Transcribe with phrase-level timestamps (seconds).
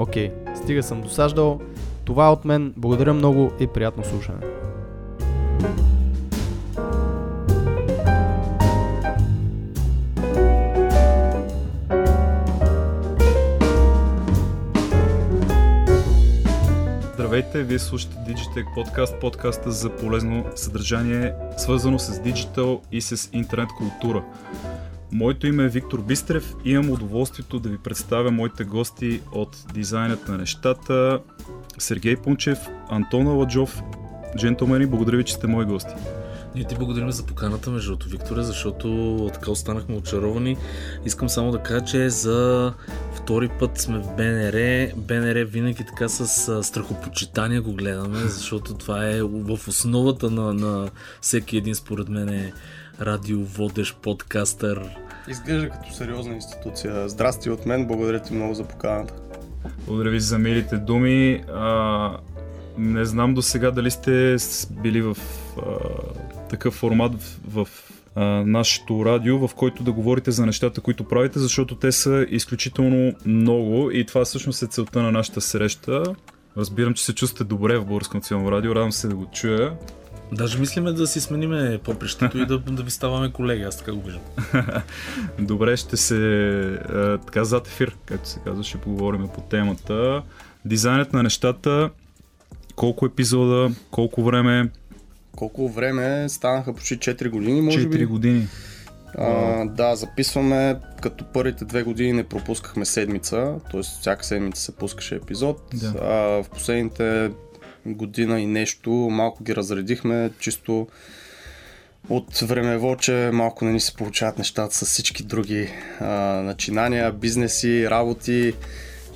[0.00, 1.60] Окей, стига съм досаждал.
[2.04, 2.74] Това е от мен.
[2.76, 4.38] Благодаря много и приятно слушане.
[17.14, 23.68] Здравейте, вие слушате Digitech подкаст, подкаста за полезно съдържание, свързано с диджитал и с интернет
[23.78, 24.24] култура.
[25.12, 30.28] Моето име е Виктор Бистрев и имам удоволствието да ви представя моите гости от дизайнът
[30.28, 31.20] на нещата,
[31.78, 32.58] Сергей Пунчев,
[32.88, 33.82] Антон Аладжов.
[34.36, 35.94] Джентълмени, благодаря ви, че сте мои гости.
[36.54, 40.56] Ние ти благодарим за поканата, между другото, Викторе, защото така останахме очаровани.
[41.04, 42.72] Искам само да кажа, че за
[43.14, 44.88] втори път сме в БНР.
[44.96, 51.56] БНР винаги така с страхопочитание го гледаме, защото това е в основата на, на всеки
[51.56, 52.52] един, според мен, е
[53.00, 54.96] радиоводещ, подкастър.
[55.28, 57.08] Изглежда като сериозна институция.
[57.08, 59.14] Здрасти от мен, благодаря ти много за поканата.
[59.86, 61.44] Благодаря ви за милите думи.
[61.54, 62.16] А,
[62.78, 64.36] не знам до сега дали сте
[64.70, 65.16] били в
[65.56, 65.60] а,
[66.48, 67.68] такъв формат в, в
[68.14, 73.12] а, нашето радио, в който да говорите за нещата, които правите, защото те са изключително
[73.26, 76.02] много и това всъщност е целта на нашата среща.
[76.56, 79.76] Разбирам, че се чувствате добре в Българско национално радио, радвам се да го чуя.
[80.32, 84.02] Даже мислиме да си смениме попрището и да, да ви ставаме колеги, аз така го
[84.02, 84.22] виждам.
[85.38, 90.22] Добре, ще се а, така зад ефир, както се казва, ще поговорим по темата.
[90.64, 91.90] Дизайнът на нещата,
[92.76, 94.70] колко епизода, колко време,
[95.36, 98.06] Колко време станаха почти 4 години, може 4 би.
[98.06, 98.46] години.
[99.18, 103.82] А, да, записваме, като първите две години не пропускахме седмица, т.е.
[103.82, 105.62] всяка седмица се пускаше епизод.
[105.74, 105.94] Да.
[106.02, 107.30] А, в последните
[107.86, 110.86] година и нещо малко ги разредихме, чисто
[112.08, 115.68] от времево, че малко не ни се получават нещата с всички други
[116.00, 116.06] а,
[116.42, 118.54] начинания, бизнеси, работи,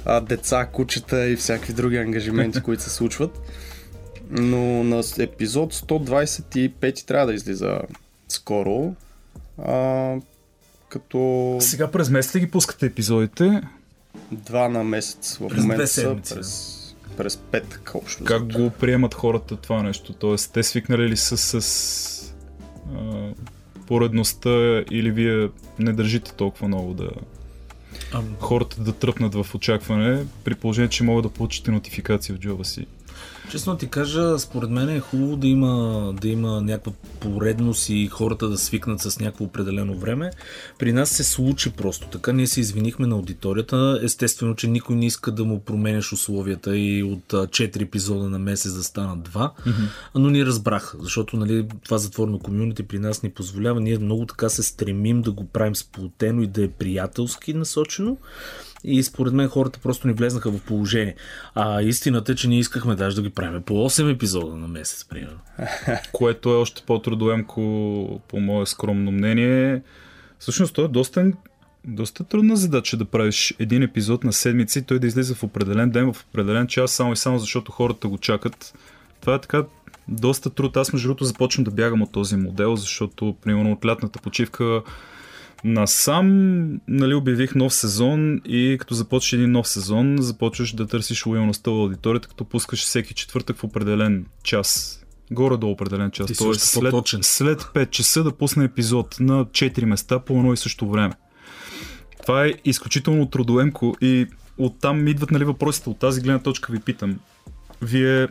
[0.05, 3.41] а, деца, кучета и всякакви други ангажименти, които се случват.
[4.31, 7.81] Но на епизод 125 трябва да излиза
[8.29, 8.95] скоро.
[9.65, 10.17] А,
[10.89, 13.63] като Сега през месец ли ги пускате епизодите?
[14.33, 16.84] два на месец в През момента две седмици, през,
[17.17, 18.25] през петък общо.
[18.25, 20.13] Как го приемат хората това нещо?
[20.13, 22.35] Тоест, те свикнали ли са с
[22.97, 23.29] а,
[23.87, 25.49] поредността или вие
[25.79, 27.11] не държите толкова много да
[28.13, 32.65] А, хората да тръпнат в очакване, при положение, че могат да получите нотификации в джоба
[32.65, 32.87] си?
[33.51, 38.49] Честно ти кажа, според мен е хубаво да има, да има някаква поредност и хората
[38.49, 40.31] да свикнат с някакво определено време.
[40.79, 42.33] При нас се случи просто така.
[42.33, 44.01] Ние се извинихме на аудиторията.
[44.03, 48.39] Естествено, че никой не иска да му променяш условията и от а, 4 епизода на
[48.39, 49.51] месец да станат 2.
[50.15, 53.81] Но ни разбраха, защото нали, това затворено комюнити при нас ни позволява.
[53.81, 58.17] Ние много така се стремим да го правим сплотено и да е приятелски насочено.
[58.85, 61.15] И според мен хората просто ни влезнаха в положение.
[61.55, 65.05] А истината е, че ние искахме даже да ги правим по 8 епизода на месец,
[65.05, 65.39] примерно.
[66.13, 69.83] което е още по-трудоемко, по мое скромно мнение.
[70.39, 71.33] Всъщност, то е доста,
[71.85, 75.91] доста трудна задача да правиш един епизод на седмица и той да излиза в определен
[75.91, 78.75] ден, в определен час, само и само защото хората го чакат.
[79.21, 79.65] Това е така
[80.09, 80.77] доста труд.
[80.77, 84.83] Аз между другото започвам да бягам от този модел, защото примерно от лятната почивка
[85.65, 86.29] насам
[86.89, 91.75] нали, обявих нов сезон и като започнеш един нов сезон, започваш да търсиш лоялността в
[91.75, 95.01] аудиторията, като пускаш всеки четвъртък в определен час.
[95.31, 96.27] Горе-долу определен час.
[96.27, 97.21] Ти Тоест след, по-точен.
[97.23, 101.15] след 5 часа да пусне епизод на 4 места по едно и също време.
[102.23, 104.27] Това е изключително трудоемко и
[104.59, 105.91] оттам идват нали, въпросите.
[105.91, 107.19] От тази гледна точка ви питам.
[107.83, 108.29] Вие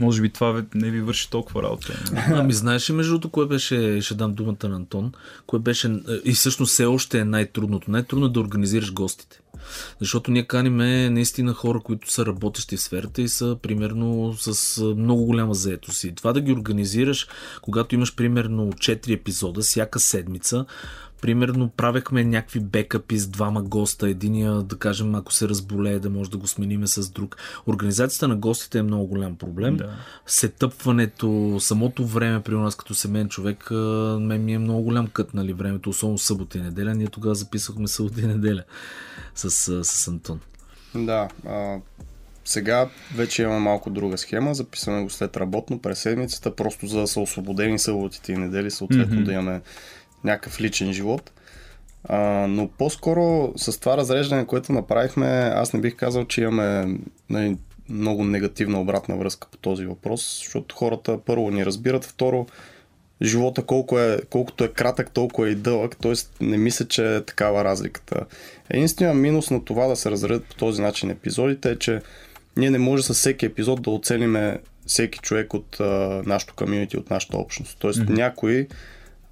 [0.00, 2.04] може би това не ви върши толкова работа.
[2.34, 5.12] Ами знаеш ли между другото, кое беше, ще дам думата на Антон,
[5.46, 7.90] кое беше, и всъщност все още е най-трудното.
[7.90, 9.40] Най-трудно е да организираш гостите.
[10.00, 14.84] Защото ние каниме наистина хора, които са работещи в сферата и са примерно с а,
[14.84, 16.04] много голяма заетост.
[16.04, 17.28] И това да ги организираш,
[17.62, 20.64] когато имаш примерно 4 епизода всяка седмица,
[21.22, 24.08] примерно правехме някакви бекъпи с двама госта.
[24.08, 27.36] Единия, да кажем, ако се разболее, да може да го смениме с друг.
[27.66, 29.76] Организацията на гостите е много голям проблем.
[29.76, 29.90] Да.
[30.26, 33.70] Сетъпването, самото време при нас като семейен човек,
[34.20, 36.94] мен ми е много голям кът, нали, времето, особено събота и неделя.
[36.94, 38.62] Ние тогава записахме събота и неделя
[39.34, 39.50] с,
[39.84, 40.40] с Антон.
[40.94, 41.28] Да.
[41.46, 41.76] А,
[42.44, 44.54] сега вече имаме малко друга схема.
[44.54, 49.14] Записваме го след работно през седмицата, просто за да са освободени съботите и недели, съответно
[49.14, 49.24] Мгм.
[49.24, 49.60] да имаме
[50.24, 51.32] някакъв личен живот.
[52.04, 56.98] А, но по-скоро с това разреждане, което направихме, аз не бих казал, че имаме
[57.30, 57.56] нали,
[57.88, 62.46] много негативна обратна връзка по този въпрос, защото хората първо ни разбират, второ
[63.22, 66.12] живота колко е, колкото е кратък, толкова е и дълъг, т.е.
[66.44, 68.26] не мисля, че е такава разликата.
[68.70, 72.00] Единственият минус на това да се разредят по този начин епизодите е, че
[72.56, 77.10] ние не може с всеки епизод да оцелиме всеки човек от а, нашото комьюнити, от
[77.10, 77.76] нашата общност.
[77.78, 78.16] Тоест mm-hmm.
[78.16, 78.68] някои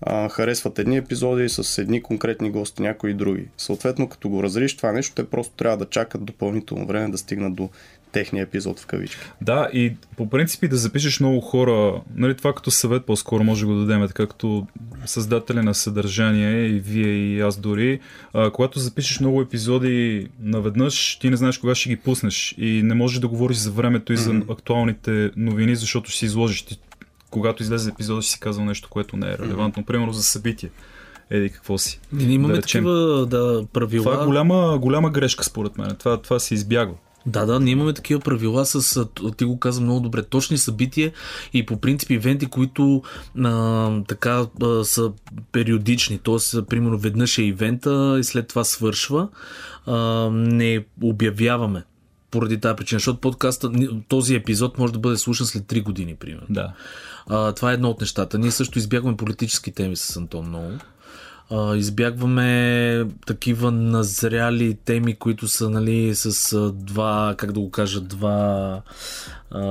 [0.02, 3.44] а, харесват едни епизоди с едни конкретни гости, някои други.
[3.56, 7.54] Съответно, като го разриш това нещо, те просто трябва да чакат допълнително време да стигнат
[7.54, 7.68] до
[8.12, 9.20] техния епизод в кавички.
[9.40, 13.66] Да, и по принцип да запишеш много хора, нали, това като съвет по-скоро може да
[13.66, 14.66] го дадем, така като
[15.06, 18.00] създатели на съдържание и вие и аз дори,
[18.32, 22.94] а, когато запишеш много епизоди наведнъж, ти не знаеш кога ще ги пуснеш и не
[22.94, 26.62] можеш да говориш за времето и за актуалните новини, защото ще си изложиш.
[26.62, 26.78] Ти,
[27.30, 30.70] когато излезе епизода, ще си казал нещо, което не е релевантно, примерно за събитие.
[31.30, 32.00] Еди какво си.
[32.12, 32.84] Ние имаме Да речем.
[32.84, 34.04] такива да, правила.
[34.04, 35.96] Това е голяма, голяма грешка според мен.
[35.98, 36.94] Това, това се избягва.
[37.26, 39.06] Да, да, ние имаме такива правила с,
[39.36, 41.12] ти го каза много добре, точни събития
[41.52, 43.02] и по принцип ивенти, които
[43.44, 45.12] а, така а, са
[45.52, 46.62] периодични, т.е.
[46.62, 49.28] примерно веднъж е ивента и след това свършва,
[49.86, 51.84] а, не обявяваме
[52.30, 53.72] поради тази причина, защото подкаста,
[54.08, 56.46] този епизод може да бъде слушан след 3 години, примерно.
[56.50, 56.72] Да.
[57.30, 58.38] А, това е едно от нещата.
[58.38, 60.70] Ние също избягваме политически теми с Антон много.
[61.50, 68.00] А, избягваме такива назряли теми, които са нали, с а, два, как да го кажа,
[68.00, 68.82] два
[69.50, 69.62] а,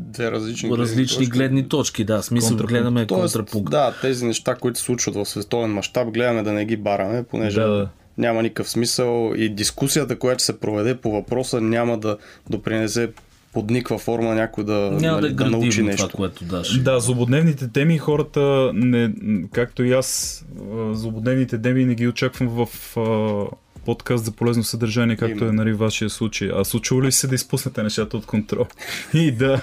[0.00, 2.04] Две различни, различни гледни точки.
[2.04, 2.72] Да, смисъл Контрапункт.
[2.72, 3.70] гледаме Тоест, контрапункт.
[3.70, 7.60] да, тези неща, които се случват в световен мащаб, гледаме да не ги бараме, понеже
[7.60, 7.88] Да, да.
[8.18, 12.16] няма никакъв смисъл и дискусията, която се проведе по въпроса, няма да
[12.50, 13.10] допринесе
[13.58, 16.08] под никаква форма някой да, Няма да нали, е да научи нещо.
[16.08, 16.78] това, което даш.
[16.78, 19.12] Да, злободневните теми хората, не,
[19.52, 20.44] както и аз,
[20.92, 25.50] злободневните теми не ги очаквам в а, подкаст за полезно съдържание, както Именно.
[25.50, 26.50] е нали, вашия случай.
[26.54, 28.66] А случва ли се да изпуснете нещата от контрол?
[29.14, 29.60] и да,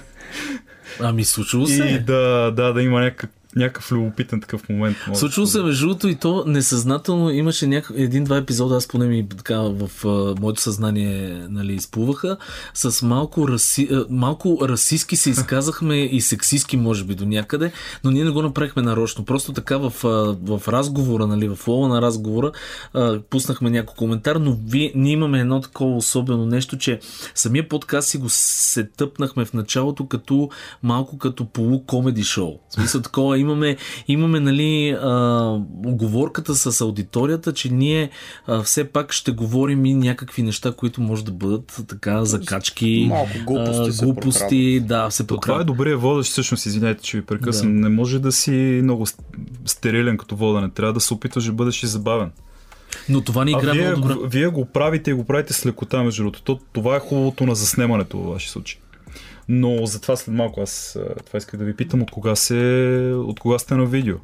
[1.00, 1.84] Ами случило се.
[1.84, 4.98] и да, да, да има някакъв, някакъв любопитен такъв момент.
[5.42, 7.92] да се между другото и то несъзнателно имаше няк...
[7.96, 12.38] един-два епизода, аз поне ми така в а, моето съзнание нали, изплуваха,
[12.74, 13.90] с малко, раси...
[14.10, 17.72] малко расистски се изказахме и сексистски може би до някъде,
[18.04, 19.26] но ние не го направихме нарочно.
[19.26, 20.08] Просто така в, а,
[20.58, 22.52] в разговора, нали, в лова на разговора,
[22.94, 27.00] а, пуснахме някой коментар, но вие, ние имаме едно такова особено нещо, че
[27.36, 30.50] самия подкаст си го се тъпнахме в началото като
[30.84, 32.60] малко като полу-комеди шоу.
[32.70, 33.78] В смисъл такова имаме,
[34.08, 38.10] имаме нали, а, оговорката с аудиторията, че ние
[38.48, 43.32] а, все пак ще говорим и някакви неща, които може да бъдат така закачки, малко
[43.46, 47.26] глупости а, се глупости да, се То това е добрия водещ, всъщност, извинете, че ви
[47.26, 47.74] прекъсвам.
[47.74, 47.80] Да.
[47.80, 49.20] Не може да си много ст-
[49.66, 50.70] стерилен като водене.
[50.70, 52.32] Трябва да се опитваш да бъдеш и забавен.
[53.10, 54.28] Но това ни играе вие, много добре.
[54.30, 56.42] вие го правите и го правите с лекота, между другото.
[56.42, 58.80] То, това е хубавото на заснемането във вашия случай.
[59.48, 62.56] Но затова след малко аз това исках да ви питам от кога, се,
[63.18, 64.16] от кога сте на видео.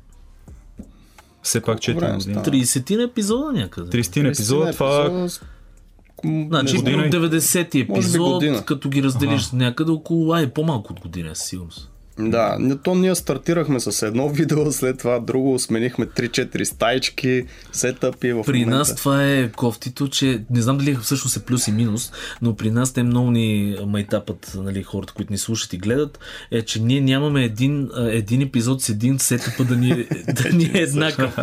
[1.43, 2.33] Все пак 4 време години.
[2.33, 2.45] стана?
[2.57, 3.89] 30 на епизода някъде.
[4.03, 5.45] 30 епизода, това Епизода
[6.23, 8.65] м, Значи, година и- 90-ти Може би епизод, година.
[8.65, 11.90] като ги разделиш някъде около, ай, по-малко от година, със сигурност.
[12.19, 18.43] Да, то ние стартирахме с едно видео, след това друго, сменихме 3-4 стаички, сетъпи в
[18.45, 18.77] При момента.
[18.77, 22.71] нас това е кофтито, че не знам дали всъщност е плюс и минус, но при
[22.71, 26.19] нас те много ни майтапът, нали, хората, които ни слушат и гледат,
[26.51, 30.71] е, че ние нямаме един, един епизод с един сетъпа да ни, е- да ни
[30.73, 31.37] е еднакъв.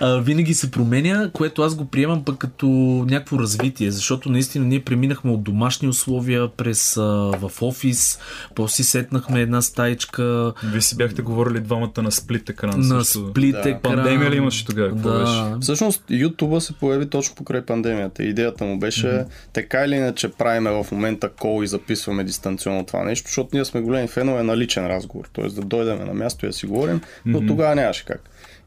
[0.00, 2.66] А, винаги се променя, което аз го приемам пък като
[3.08, 8.18] някакво развитие, защото наистина ние преминахме от домашни условия през а, в офис,
[8.54, 9.62] после сетнахме една
[10.02, 12.80] стаичка Вие си бяхте говорили двамата на сплит екран.
[12.80, 13.28] на също.
[13.30, 13.58] сплит Да.
[13.58, 13.80] екран.
[13.82, 14.88] Пандемия ли имаше тогава?
[14.88, 15.32] Какво беше?
[15.32, 15.58] Да.
[15.60, 18.24] Всъщност YouTube се появи точно покрай пандемията.
[18.24, 19.26] Идеята му беше mm-hmm.
[19.52, 23.80] така или иначе правиме в момента кол и записваме дистанционно това нещо, защото ние сме
[23.80, 25.28] големи фенове на личен разговор.
[25.32, 25.48] Т.е.
[25.48, 27.46] да дойдем на място и да си говорим, но Мгм.
[27.46, 28.22] тогава нямаше как.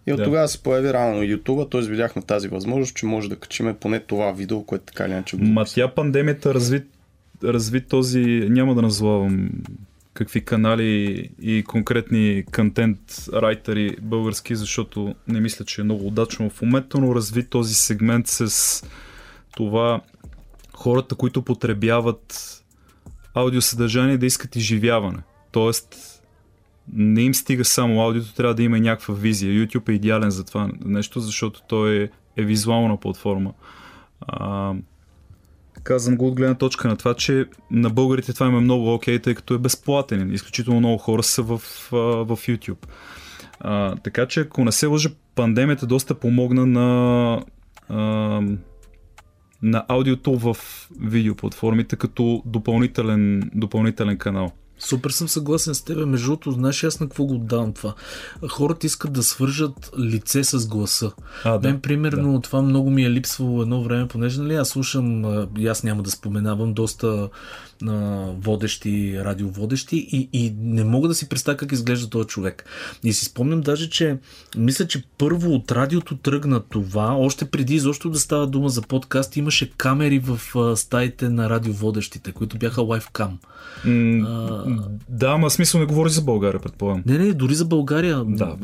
[0.08, 0.24] И от Да.
[0.24, 1.82] тогава се появи рано YouTube, т.е.
[1.82, 5.44] видяхме тази възможност, че може да качиме поне това видео, което така или иначе го
[5.46, 6.84] Ма тя пандемията разви,
[7.44, 9.50] разви този, няма да назовавам
[10.14, 13.00] какви канали и конкретни контент
[13.34, 18.28] райтери български, защото не мисля, че е много удачно в момента, но разви този сегмент
[18.28, 18.84] с
[19.56, 20.02] това
[20.74, 22.58] хората, които потребяват
[23.34, 25.20] аудиосъдържание да искат изживяване.
[25.52, 25.96] Тоест,
[26.94, 29.68] не им стига само аудиото, трябва да има и някаква визия.
[29.68, 33.54] YouTube е идеален за това нещо, защото той е, е визуална платформа.
[34.22, 34.74] А,
[35.84, 39.20] казвам го от гледна точка на това, че на българите това им е много окей,
[39.20, 40.34] тъй като е безплатен.
[40.34, 41.58] Изключително много хора са в,
[42.26, 42.86] в YouTube.
[43.60, 47.44] А, така че, ако не се лъжа, пандемията доста помогна на,
[47.90, 48.00] а,
[49.62, 50.58] на аудиото в
[51.00, 54.52] видеоплатформите като допълнителен, допълнителен канал.
[54.84, 56.08] Супер съм съгласен с теб.
[56.08, 57.94] Между другото, знаеш аз на какво го отдавам това?
[58.50, 61.12] Хората искат да свържат лице с гласа.
[61.44, 62.42] А, Да, Мен, примерно, да.
[62.42, 65.26] това много ми е липсвало едно време, понеже нали, аз слушам,
[65.70, 67.30] аз няма да споменавам, доста
[68.42, 72.66] водещи, радиоводещи и, и не мога да си представя как изглежда този човек.
[73.04, 74.18] И си спомням даже, че
[74.58, 79.38] мисля, че първо от радиото тръгна това, още преди изобщо да става дума за подкаст,
[79.38, 80.40] имаше камери в
[80.78, 83.40] стаите на радиоводещите, които бяха лайфкам.
[85.10, 87.04] Да, ама смисъл не говори за България, предполагам.
[87.06, 88.24] Не, не, дори за България.
[88.28, 88.56] Да,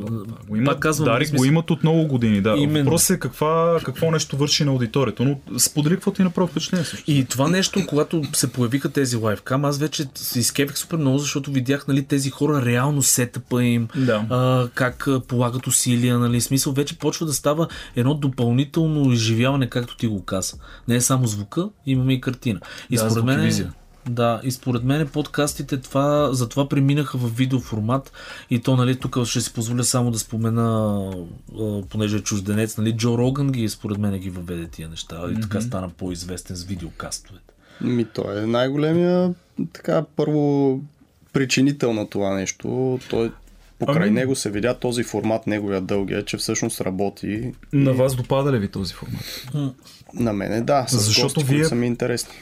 [0.47, 2.41] го имат, пак казвам, Дарик смисъл- го имат от много години.
[2.41, 2.55] Да.
[2.57, 2.85] Именно.
[2.85, 5.23] Въпросът е каква, какво нещо върши на аудиторията.
[5.23, 7.11] Но сподели какво ти направи впечатление също.
[7.11, 11.51] И това нещо, когато се появиха тези лайфкам, аз вече се изкепих супер много, защото
[11.51, 14.25] видях нали, тези хора реално сетъпа им, Да.
[14.29, 20.07] а, как полагат усилия, нали, смисъл вече почва да става едно допълнително изживяване, както ти
[20.07, 20.53] го каза.
[20.87, 22.59] Не е само звука, имаме и картина.
[22.89, 23.73] И Да, според мен визия.
[24.09, 28.11] да, и според мен подкастите това, затова преминаха в видеоформат
[28.49, 31.11] и то, нали, тук ще си позволя само да спомена,
[31.89, 35.61] понеже е чужденец, нали, Джо Роган ги, според мен ги въведе тия неща и така
[35.61, 37.46] стана по-известен с видеокастовете.
[37.81, 39.33] Ми, той е най-големия,
[39.73, 40.79] така, първо
[41.33, 42.99] причинител на това нещо.
[43.09, 43.31] Той
[43.79, 47.51] покрай Ами- него се видя този формат, неговия дългия, че всъщност работи.
[47.73, 49.47] На вас допада ли ви този формат?
[50.13, 52.33] На мене да, с Защото гости, вие- които са ми интересни.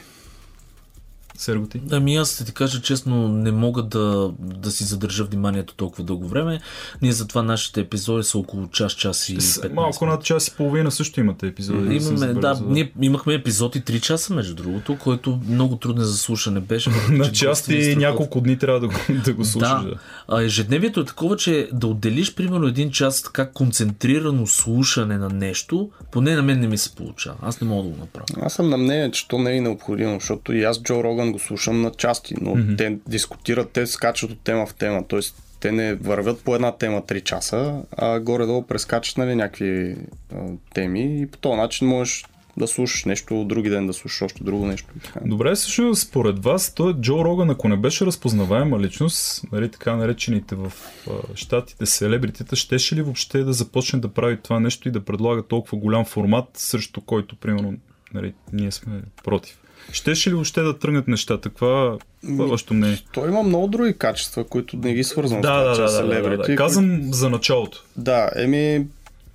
[1.40, 1.80] Серго ти?
[1.90, 6.28] Ами аз да ти кажа честно, не мога да, да си задържа вниманието толкова дълго
[6.28, 6.60] време.
[7.02, 10.54] Ние затова нашите епизоди са около час, час и С- 15 Малко над час и
[10.56, 11.96] половина също имате епизоди.
[11.96, 12.66] Имаме, да, забелязал.
[12.68, 16.90] ние имахме епизод и 3 часа, между другото, който много трудно за слушане беше.
[17.10, 19.68] На гостите ни няколко дни трябва да го, да го слушаш.
[19.84, 19.94] Да.
[20.28, 25.90] А ежедневието е такова, че да отделиш примерно един час така концентрирано слушане на нещо,
[26.10, 27.36] поне на мен не ми се получава.
[27.42, 28.26] Аз не мога да го направя.
[28.46, 31.38] Аз съм на мнение, че то не е необходимо, защото и аз Джо Роган го
[31.38, 32.78] слушам на части, но mm-hmm.
[32.78, 35.20] те дискутират, те скачат от тема в тема, т.е.
[35.60, 39.96] те не вървят по една тема 3 часа, а горе-долу прескачат нали, някакви
[40.34, 40.36] а,
[40.74, 42.24] теми и по този начин можеш
[42.56, 44.88] да слушаш нещо, други ден да слушаш още друго нещо.
[45.24, 50.54] Добре, също според вас, той Джо Роган, ако не беше разпознаваема личност, нали, така наречените
[50.54, 50.72] в
[51.10, 55.42] а, щатите селебритета, щеше ли въобще да започне да прави това нещо и да предлага
[55.42, 57.74] толкова голям формат, срещу който, примерно,
[58.14, 59.58] нали, ние сме против?
[59.92, 61.48] Щеше ли въобще да тръгнат нещата?
[61.48, 62.98] Каква, вашето мнение?
[63.12, 65.82] Той има много други качества, които не ги свързвам Да, с това, да, че да,
[65.82, 66.42] е да, да, селебрити, да.
[66.42, 67.84] които- Казвам за началото.
[67.96, 68.86] Да, еми,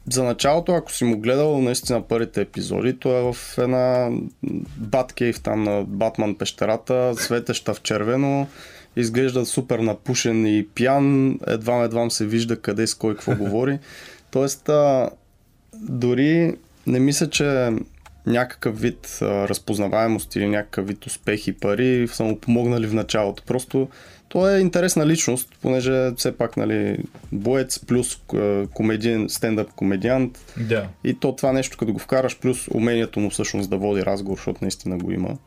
[0.08, 4.10] за началото, ако си му гледал наистина първите епизоди, то е в една
[4.77, 8.48] Баткейв там на Батман пещерата, светеща в червено,
[8.96, 13.79] изглежда супер напушен и пиян, едва едвам се вижда къде с кой какво говори.
[14.31, 15.10] Тоест, а,
[15.75, 16.55] дори
[16.88, 17.70] не мисля, че
[18.25, 23.44] някакъв вид а, разпознаваемост или някакъв вид успех и пари са му помогнали в началото.
[23.44, 23.88] Просто
[24.30, 26.98] той е интересна личност, понеже все пак, нали,
[27.32, 28.22] боец плюс
[28.74, 30.88] комедиен, стендъп комедиант Да.
[31.04, 34.60] и то това нещо, като го вкараш, плюс умението му всъщност да води разговор, защото
[34.62, 35.38] наистина го има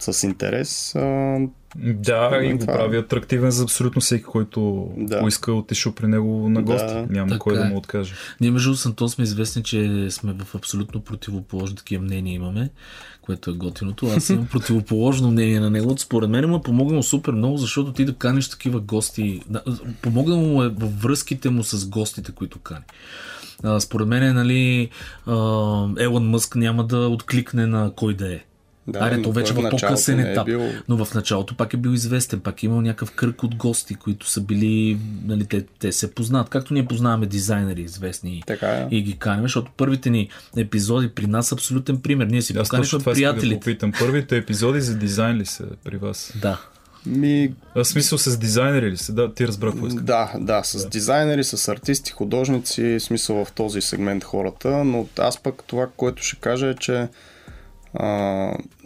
[0.00, 0.94] с интерес.
[0.94, 1.36] А,
[1.76, 2.76] Да, и го това е.
[2.76, 5.20] прави атрактивен за абсолютно всеки, който Да.
[5.20, 6.86] поиска отишъл при него на гости.
[6.86, 7.06] Да.
[7.10, 7.64] Няма Така кой да е.
[7.64, 8.14] му откаже.
[8.40, 12.70] Ние между с Антон сме известни, че сме в абсолютно противоположни такива мнения имаме,
[13.22, 14.06] което е готиното.
[14.06, 15.98] Аз имам противоположно мнение на него.
[15.98, 19.40] Според мен му е помогнал супер много, защото ти да каниш такива гости.
[20.02, 22.80] Помогнал му е във връзките му с гостите, които кани.
[23.78, 24.90] Според мен, нали,
[25.26, 25.32] а,
[25.98, 28.40] Елън Мъск няма да откликне на кой да е.
[28.88, 30.46] Да, Аре, то вече в по-късен е етап.
[30.46, 33.94] бил- Но в началото пак е бил известен, пак е имал някакъв кръг от гости,
[33.94, 36.48] които са били, нали, те, те се познават.
[36.48, 38.88] Както ние познаваме дизайнери известни Така е.
[38.90, 42.26] и ги каним, защото първите ни епизоди при нас са абсолютен пример.
[42.26, 43.92] Ние си поканихме исках да попитам.
[43.98, 46.32] Първите епизоди за дизайн ли са при вас?
[46.36, 46.60] Да.
[47.06, 49.14] Ми, А, смисъл с дизайнери ли си?
[49.14, 54.24] Да, ти разбрах какво да, да, с дизайнери, с артисти, художници, смисъл в този сегмент
[54.24, 57.08] хората, но аз пък това, което ще кажа е, че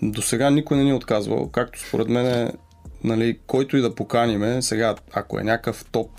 [0.02, 2.52] до сега никой не ни е отказвал, както според мен е,
[3.04, 6.10] нали, който и да поканиме, сега ако е някакъв топ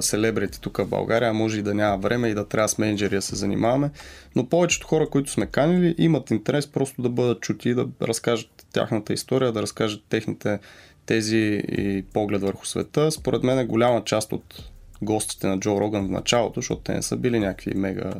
[0.00, 3.22] селебрити тук в България, може и да няма време и да трябва с менеджери да
[3.22, 3.90] се занимаваме,
[4.36, 8.66] но повечето хора, които сме канили, имат интерес просто да бъдат чути и да разкажат
[8.72, 10.58] тяхната история, да разкажат техните
[11.06, 13.10] тези и поглед върху света.
[13.10, 14.70] Според мен е голяма част от
[15.02, 18.12] гостите на Джо Роган в началото, защото те не са били някакви мега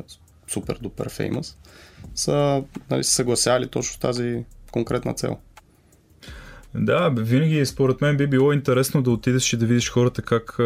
[0.47, 1.57] супер дупер феймъс,
[2.15, 5.37] са нали, съгласяли точно тази конкретна цел.
[6.75, 10.59] Да, винаги според мен би било интересно да отидеш и да видиш хората как,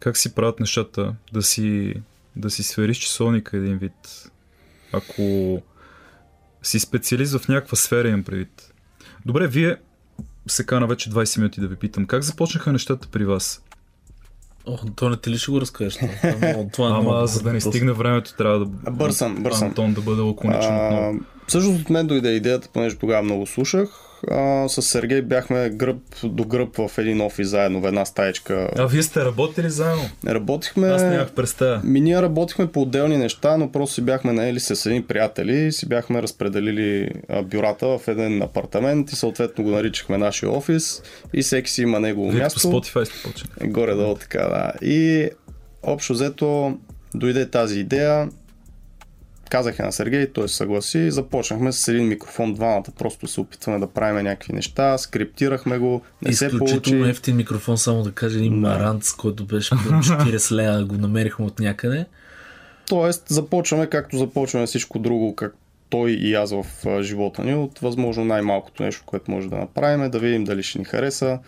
[0.00, 1.94] как си правят нещата, да си,
[2.36, 4.30] да си свериш часовника един вид.
[4.92, 5.22] Ако
[6.62, 8.72] си специалист в някаква сфера имам предвид.
[9.26, 9.76] Добре, вие
[10.46, 12.06] се кана вече 20 минути да ви питам.
[12.06, 13.62] Как започнаха нещата при вас?
[14.66, 15.94] О, то не ти ли ще го разкажеш?
[15.94, 19.68] Това, това, е е Ама много за да не стигне времето, трябва да Бърсам, бърсам.
[19.68, 21.20] Антон да бъде лаконичен отново.
[21.46, 24.11] всъщност от мен дойде идеята, понеже тогава много слушах.
[24.30, 28.70] А, с Сергей бяхме гръб до гръб в един офис заедно в една стаечка.
[28.78, 30.02] А вие сте работили заедно?
[30.26, 30.88] Работихме...
[30.88, 31.80] Аз нямах представа.
[31.84, 35.72] Ми ние работихме по отделни неща, но просто си бяхме наели с едни приятели и
[35.72, 41.02] си бяхме разпределили а, бюрата в един апартамент и съответно го наричахме нашия офис
[41.34, 42.68] и всеки си има негово Вие като място.
[42.68, 43.70] Spotify сте почнали.
[43.70, 44.72] Горе-долу така, да.
[44.86, 45.28] И
[45.82, 46.78] общо взето
[47.14, 48.28] дойде тази идея.
[49.52, 51.10] Казах я на Сергей, той се съгласи.
[51.10, 56.32] Започнахме с един микрофон двамата, просто се опитваме да правим някакви неща, скриптирахме го, не
[56.32, 57.10] се Изключително получи.
[57.10, 58.68] ефтин микрофон, само да кажа, един Да.
[58.68, 62.06] маранц, който беше по 40 лея, го намерихме от някъде.
[62.88, 65.54] Тоест, започваме както започваме всичко друго, как
[65.90, 66.64] той и аз в
[67.02, 70.84] живота ни, от възможно най-малкото нещо, което може да направим, да видим дали ще ни
[70.84, 71.38] хареса.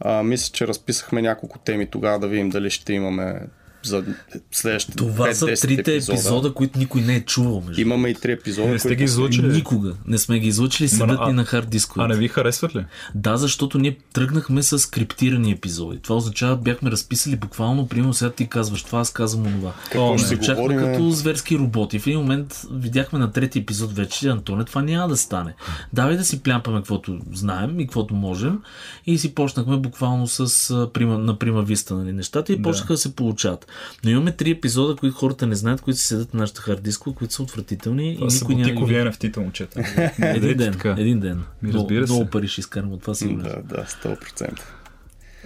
[0.00, 3.40] А, мисля, че разписахме няколко теми тогава, да видим дали ще имаме
[3.82, 4.04] за
[4.52, 6.12] следващите Това са 5-10 трите епизода.
[6.12, 7.60] епизода, които никой не е чувал.
[7.60, 7.80] Между.
[7.82, 9.48] Имаме и три епизода, Не сте които ги излучили?
[9.48, 12.04] Никога не сме ги излучили, седат а- ни на хард дискове.
[12.04, 12.84] А не ви харесват ли?
[13.14, 15.98] Да, защото ние тръгнахме с скриптирани епизоди.
[15.98, 19.72] Това означава, бяхме разписали буквално, примерно сега ти казваш това, аз казвам онова.
[19.84, 20.92] Какво ще Звучахме говорим?
[20.92, 21.98] като зверски роботи.
[21.98, 25.54] В един момент видяхме на трети епизод вече, Антоне, това няма да стане.
[25.92, 28.58] Давай да си плямпаме каквото знаем и каквото можем.
[29.06, 32.62] И си почнахме буквално с на прима виста нали, нещата и Да.
[32.62, 33.66] почнаха да се получават.
[34.04, 37.14] Но имаме три епизода, които хората не знаят, които си седат на нашата хард диско,
[37.14, 38.16] които са отвратителни.
[38.16, 39.08] Това и никой няма бутикови види.
[39.10, 39.82] NFT-та, момчета.
[40.22, 41.42] Един ден, един ден.
[41.62, 42.12] Ми, Много- разбира се.
[42.12, 43.42] Много пари ще изкарам от това сигурно.
[43.42, 44.60] Да, да, 100%.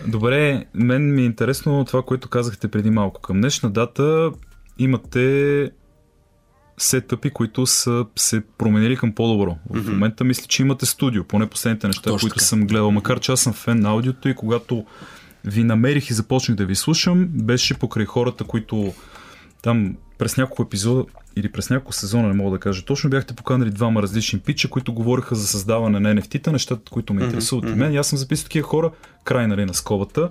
[0.06, 3.20] Добре, мен ми е интересно това, което казахте преди малко.
[3.20, 4.30] Към днешна дата
[4.78, 5.70] имате
[6.78, 9.56] сетъпи, които са се променили към по-добро.
[9.70, 12.44] В момента мисля, че имате студио, поне последните неща, Точно които така.
[12.44, 12.90] съм гледал.
[12.90, 14.84] Макар че аз съм фен на аудиото и когато
[15.44, 18.94] ви намерих и започнах да ви слушам, беше покрай хората, които
[19.62, 21.04] там през няколко епизода
[21.36, 24.92] или през няколко сезона, не мога да кажа точно, бяхте поканали двама различни пича, които
[24.92, 27.92] говориха за създаване на NFT-та, нещата, които ме интересуват и мен.
[27.92, 28.90] И аз съм записал такива хора,
[29.24, 30.30] край нали, на скобата.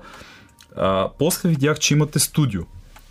[0.76, 2.62] А, после видях, че имате студио.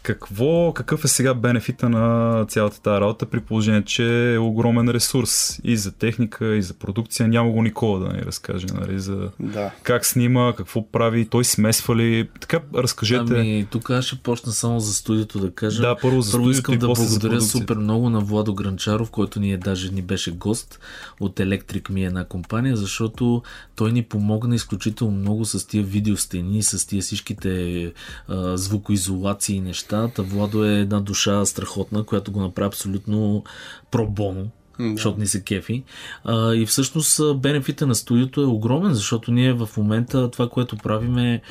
[0.03, 5.61] Какво, какъв е сега бенефита на цялата тази работа, при положение, че е огромен ресурс
[5.65, 7.29] и за техника, и за продукция.
[7.29, 9.71] Няма го Никола да ни разкаже, нали, за Да.
[9.83, 12.29] как снима, какво прави, той смесва ли.
[12.41, 13.35] Така, разкажете.
[13.35, 15.83] Ами, тук аз ще почна само за студиото да кажа.
[15.83, 17.59] да, първо за Първо искам и да после за благодаря продукцията.
[17.59, 20.81] супер много на Владо Гранчаров, който ни е даже ни беше гост
[21.21, 23.43] от Electric Mi една компания, защото
[23.77, 27.93] той ни помогна изключително много с тия видеостени, с тия всичките
[28.29, 29.92] а, звукоизолации и неща.
[30.15, 33.45] Та Владо е една душа страхотна, която го направи абсолютно
[33.91, 34.51] пробоно.
[34.81, 34.93] Да.
[34.93, 35.83] защото ни се кефи.
[36.25, 41.19] А, и всъщност бенефита на студиото е огромен, защото ние в момента това, което правим
[41.19, 41.43] е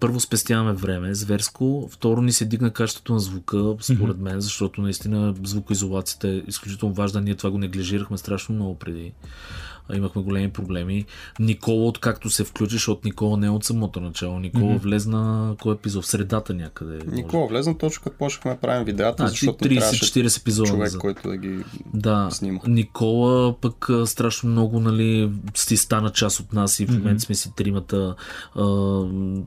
[0.00, 5.34] първо спестяваме време, зверско, второ ни се дигна качеството на звука, според мен, защото наистина
[5.44, 7.20] звукоизолацията е изключително важна.
[7.20, 9.12] Ние това го неглижирахме страшно много преди.
[9.94, 11.04] Имахме големи проблеми.
[11.40, 14.38] Никола, откакто се включи, защото Никола не е от самото начало.
[14.38, 16.04] Никола влезна кой епизод?
[16.04, 16.94] В средата някъде.
[16.94, 17.16] може.
[17.16, 20.80] Никола влезна точно като почнахме да правим видеята, Значи защото ни трябваше 30-40 епизода човек,
[20.84, 21.00] назад.
[21.00, 22.60] който да ги Да, снима.
[22.66, 27.52] Никола пък страшно много нали, си стана част от нас и в момента сме си
[27.56, 28.14] тримата.
[28.54, 28.64] А,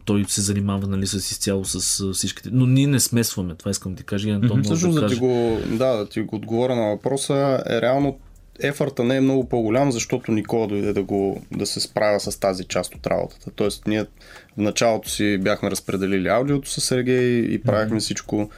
[0.06, 2.49] той се занимава нали, с изцяло с всичките.
[2.51, 4.30] Но ние не смесваме, това искам да ти кажа.
[4.30, 7.82] Антон може Всъщност да да ти, го, да, да ти го отговоря на въпроса, е
[7.82, 8.19] реално
[8.60, 12.64] ефорта не е много по-голям, защото Никола дойде да, го, да се справя с тази
[12.64, 13.52] част от работата.
[13.56, 14.08] Тоест, ние в
[14.58, 18.50] началото си бяхме разпределили аудиото с Сергей и правихме всичко.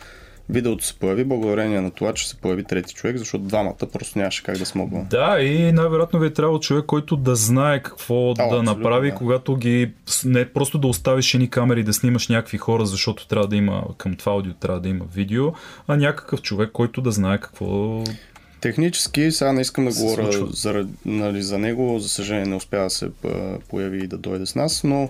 [0.49, 4.43] видеото се появи благодарение на това, че се появи трети човек, защото двамата просто нямаше
[4.43, 5.05] как да смогваме.
[5.09, 9.15] Да, и най-вероятно ви е трябвало човек, който да знае какво да абсолютно, направи, да.
[9.15, 9.91] когато ги...
[10.25, 14.15] Не просто да оставиш едни камери да снимаш някакви хора, защото трябва да има към
[14.15, 15.51] това аудио трябва да има видео,
[15.87, 18.03] а някакъв човек, който да знае какво...
[18.63, 20.47] Технически, сега не искам да Се говоря случва.
[20.53, 23.09] за, нали, за него, за съжаление не успя да се
[23.69, 25.09] появи и да дойде с нас, но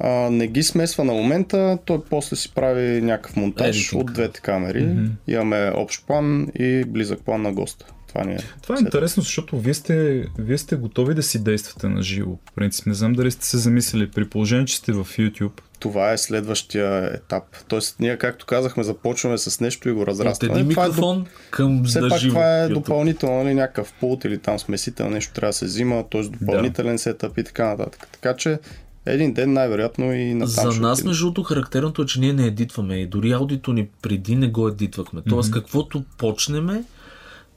[0.00, 4.02] а, не ги смесва на момента, той после си прави някакъв монтаж Едитинг.
[4.02, 4.84] от двете камери.
[4.84, 5.06] Мгм.
[5.28, 7.86] Имаме общ план и близък план на госта.
[8.18, 8.38] Това ни е.
[8.62, 12.30] Това е интересно, защото вие сте, вие сте готови да си действате на живо.
[12.50, 15.60] В принцип, не знам дали сте се замислили при положение, че сте в YouTube.
[15.80, 17.44] Това е следващия етап.
[17.68, 20.60] Тоест, ние, както казахме, започваме с нещо и го От разрастваме.
[20.60, 22.30] един Това е микрофон към Все на пак живо.
[22.32, 22.74] това е YouTube.
[22.74, 26.22] допълнително нали, някакъв пулт или там смесител, нещо трябва да се взима, т.е.
[26.22, 28.08] допълнителен сетъп и така нататък.
[28.12, 28.58] Така че
[29.06, 32.96] един ден най-вероятно и на За нас, между другото, характерното е, че ние не едитваме
[32.96, 35.22] и дори аудито ни преди не го едитвахме.
[35.28, 36.84] Тоест, каквото почнеме,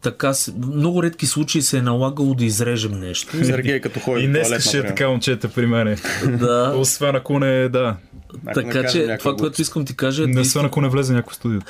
[0.02, 3.38] така много редки случаи се е налагало да изрежем нещо.
[3.46, 5.96] Сергей като ходи И днес ще е така момчета при мене.
[6.40, 6.74] да.
[6.78, 7.96] Освен ако не, да.
[8.46, 11.32] Ако Така че това, което искам ти кажа е Не освен ако не влезе някой
[11.32, 11.66] в студиото.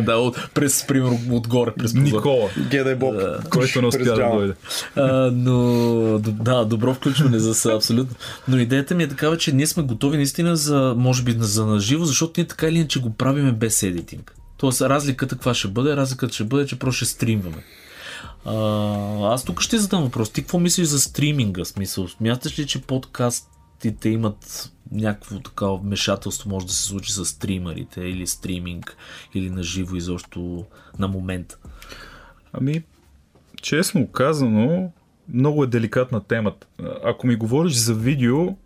[0.06, 1.94] да, от, през, примерно, отгоре, през.
[1.94, 3.22] Никола, Гедай Боб.
[3.50, 4.54] който не успя да дойде.
[4.96, 8.16] А, но да, добро включване за са, абсолютно.
[8.48, 12.04] Но идеята ми е такава, че ние сме готови наистина за, може би, за наживо,
[12.04, 14.37] защото ние така или иначе го правиме без едитинг.
[14.58, 15.96] Тоест, разликата каква ще бъде?
[15.96, 17.64] Разликата ще бъде, че просто ще стримваме.
[18.44, 18.54] А,
[19.34, 20.30] аз тук ще задам въпрос.
[20.30, 21.64] Ти какво мислиш за стриминга?
[21.64, 28.00] Смисъл, смяташ ли, че подкастите имат някакво такава вмешателство може да се случи с стримерите
[28.00, 28.96] или стриминг
[29.34, 30.64] или на живо изобщо
[30.98, 31.58] на момент?
[32.52, 32.82] Ами,
[33.62, 34.92] честно казано,
[35.28, 36.66] много е деликатна темата.
[37.04, 38.56] Ако ми говориш за видео,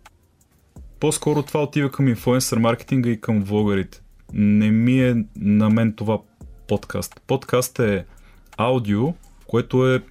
[0.99, 4.02] по-скоро това отива към инфлуенсър маркетинга и към влогарите.
[4.33, 6.19] Не ми е на мен това
[6.67, 7.21] подкаст.
[7.27, 8.05] Подкаст е
[8.57, 9.13] аудио,
[9.47, 10.03] което е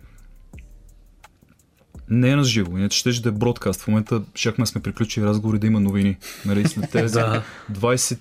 [2.08, 3.80] не е на живо, иначе ще да е бродкаст.
[3.80, 6.16] В момента чакаме сме приключили разговори да има новини.
[6.46, 7.42] Нали, след тези Да.
[7.72, 8.18] 20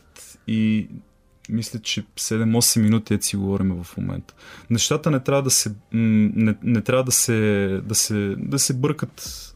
[0.48, 0.88] и
[1.50, 4.34] мисля, че 7-8 минути е си говорим в момента.
[4.70, 9.48] Нещата не трябва да се, не, не трябва да се, да се, да се бъркат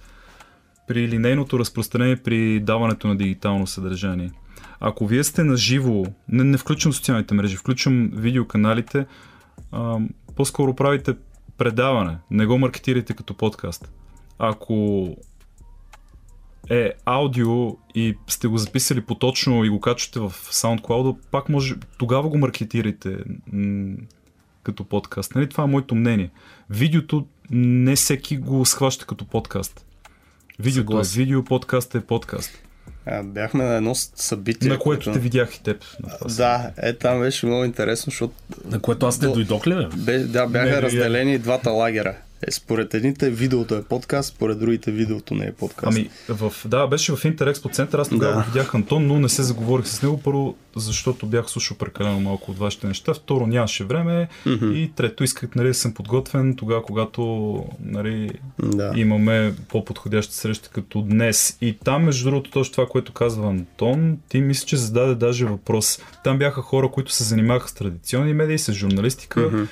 [0.88, 4.32] при линейното разпространение при даването на дигитално съдържание.
[4.80, 9.06] Ако вие сте на живо, не, не включвам социалните мрежи, включвам видеоканалите,
[9.72, 10.00] а,
[10.36, 11.16] по-скоро правите
[11.58, 13.92] предаване, не го маркетирайте като подкаст.
[14.40, 15.10] Ако
[16.70, 22.30] е аудио и сте го записали поточно и го качвате в SoundCloud, пак може, тогава
[22.30, 23.18] го маркетирайте
[23.54, 23.96] м-
[24.64, 25.36] като подкаст.
[25.36, 25.50] Нали?
[25.50, 26.32] Това е моето мнение.
[26.70, 29.86] Видеото не всеки го схваща като подкаст.
[30.60, 31.22] Видеото Съгласен.
[31.22, 32.64] е видео, подкаст е подкаст.
[33.08, 34.70] А, бяхме на едно събитие.
[34.70, 35.84] на което те видях и теб.
[36.04, 38.34] На това Да, е там беше много интересно, защото
[38.65, 40.20] На което аз не До- дойдох ли, бе?
[40.20, 42.15] да, бяха Не, разделени двата лагера.
[42.41, 47.15] Е, според едните видеото е подкаст, според другите видеото не е подкаст.Ами, в, да, беше
[47.15, 48.39] в Интерекспо център, аз тогава Да.
[48.39, 48.45] да.
[48.45, 50.21] видях Антон, но не се заговорих с него.
[50.24, 53.13] Първо, защото бях слушал прекалено малко от вашите неща.
[53.13, 54.28] Второ, нямаше време.
[54.45, 54.71] Мгм.
[54.71, 58.32] И трето, исках нали, да съм подготвен тогава, когато нали,
[58.63, 58.93] да.
[58.95, 61.58] имаме по-подходяща среща като днес.
[61.62, 66.00] И там, между другото, точно това, което казва Антон, ти мисля, че зададе даже въпрос.
[66.24, 69.63] Там бяха хора, които се занимаваха с традиционни медии, с журналистика Мгм.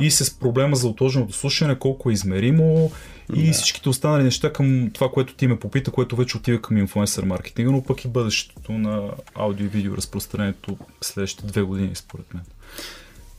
[0.00, 2.90] И с проблема за отложеното слушане, колко е измеримо
[3.34, 3.52] и Да.
[3.52, 7.70] всичките останали неща към това, което ти ме попита, което вече отива към инфлуенсър маркетинга,
[7.70, 12.42] но пък и бъдещето на аудио и видео разпространението следващите две години, според мен.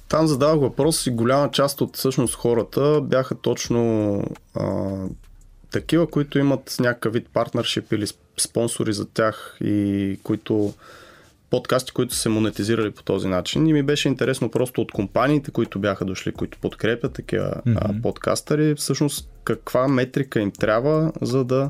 [0.10, 4.24] Там задавах въпрос и голяма част от всъщност хората бяха точно
[4.56, 4.94] а,
[5.72, 10.74] такива, които имат някакъв вид партнершип или сп- спонсори за тях и които
[11.50, 13.68] подкасти, които се монетизирали по този начин.
[13.68, 18.02] И ми беше интересно просто от компаниите, които бяха дошли, които подкрепят такива а, Мгм.
[18.02, 21.70] подкастъри, всъщност каква метрика им трябва, за да,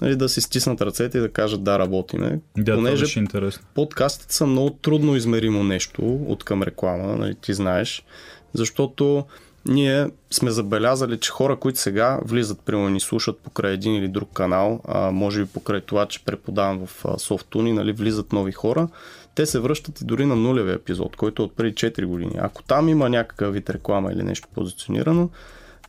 [0.00, 2.40] нали, да си стиснат ръцете и да кажат да, работиме.
[2.56, 3.62] Да, това Понеже беше интересно.
[3.74, 8.04] подкастите са много трудно измеримо нещо от към реклама, нали, ти знаеш,
[8.52, 9.24] защото
[9.66, 14.32] ние сме забелязали, че хора, които сега влизат, примерно ни слушат покрай един или друг
[14.32, 18.88] канал, а, може би покрай това, че преподавам в а, Софтуни, нали, влизат нови хора,
[19.34, 22.32] те се връщат и дори на нулевия епизод, който е от преди 4 години.
[22.38, 25.30] Ако там има някакъв вид реклама или нещо позиционирано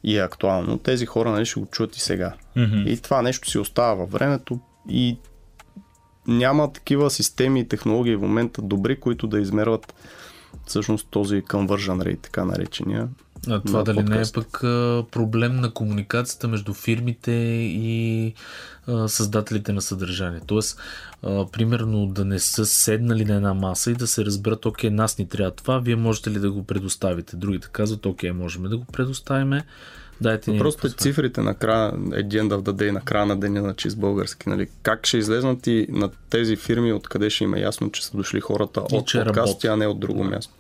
[0.04, 2.34] и е актуално, тези хора нали, ще го чуят и сега.
[2.56, 2.84] Мгм.
[2.88, 5.18] И това нещо си остава във времето и
[6.28, 9.94] няма такива системи и технологии в момента добри, които да измерват
[10.66, 13.08] всъщност този conversion rate, така наречения.
[13.50, 14.34] А това на дали не е подкаст.
[14.34, 14.60] пък
[15.12, 18.34] проблем на комуникацията между фирмите и
[18.88, 20.40] а, създателите на съдържание.
[20.48, 20.80] Тоест,
[21.24, 25.18] а, примерно да не са седнали на една маса и да се разберат, окей, нас
[25.18, 27.36] ни трябва това, вие можете ли да го предоставите?
[27.36, 29.64] Другите казват, окей, можем да го предоставиме.
[30.22, 33.74] Дайте ни Просто е цифрите на края, един да даде на края на деня на
[33.74, 34.50] чист български.
[34.50, 34.68] Нали?
[34.84, 38.40] Как ще излезнат и на тези фирми, откъде ще им е ясно, че са дошли
[38.40, 39.68] хората И от работи.
[39.68, 40.54] а не от друго място.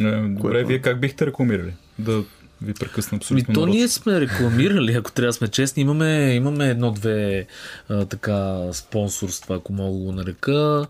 [0.00, 1.72] Е, Добре, Което- вие как бихте рекламирали?
[1.98, 2.24] Да
[2.62, 3.54] ви прекъсна абсолютно.
[3.54, 3.74] то нарочно.
[3.74, 5.80] ние сме рекламирали, ако трябва да сме честни.
[5.82, 7.46] Имаме, имаме едно-две
[8.08, 10.86] така спонсорства, ако мога да го нарека.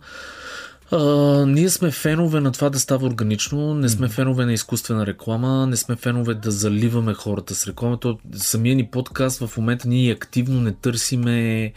[0.90, 0.98] А,
[1.46, 5.76] ние сме фенове на това да става органично, не сме фенове на изкуствена реклама, не
[5.76, 8.00] сме фенове да заливаме хората с реклама.
[8.00, 11.72] То, самия ни подкаст в момента ние активно не търсиме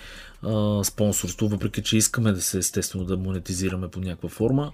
[0.83, 4.71] спонсорство, въпреки че искаме да се естествено да монетизираме по някаква форма.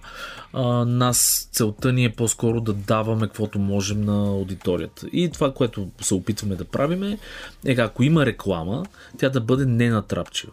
[0.52, 5.06] А, нас целта ни е по-скоро да даваме каквото можем на аудиторията.
[5.12, 7.18] И това, което се опитваме да правиме
[7.66, 8.86] е ако има реклама,
[9.18, 10.52] тя да бъде ненатрапчива.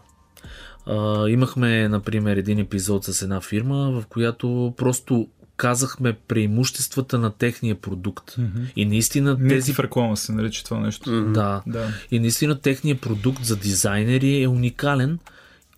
[0.86, 7.74] А, имахме, например, един епизод с една фирма, в която просто казахме преимуществата на техния
[7.74, 8.34] продукт.
[8.38, 8.62] Мгм.
[8.76, 11.24] И наистина Тези тези в реклама се нарича това нещо.
[11.24, 11.62] да.
[11.66, 11.88] Да.
[12.10, 15.18] И наистина техният продукт за дизайнери е уникален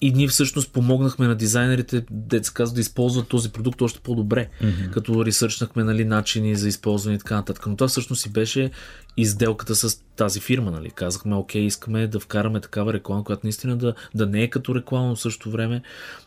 [0.01, 4.91] и ние всъщност помогнахме на дизайнерите, деца казва, да използват този продукт още по-добре, mm-hmm.
[4.91, 7.67] като ресърчнахме нали, начини за използване и така нататък.
[7.67, 8.71] Но това всъщност и беше
[9.17, 10.71] изделката с тази фирма.
[10.71, 10.91] Нали.
[10.91, 15.09] Казахме, окей, искаме да вкараме такава реклама, която наистина да, да не е като реклама,
[15.09, 15.83] но в същото време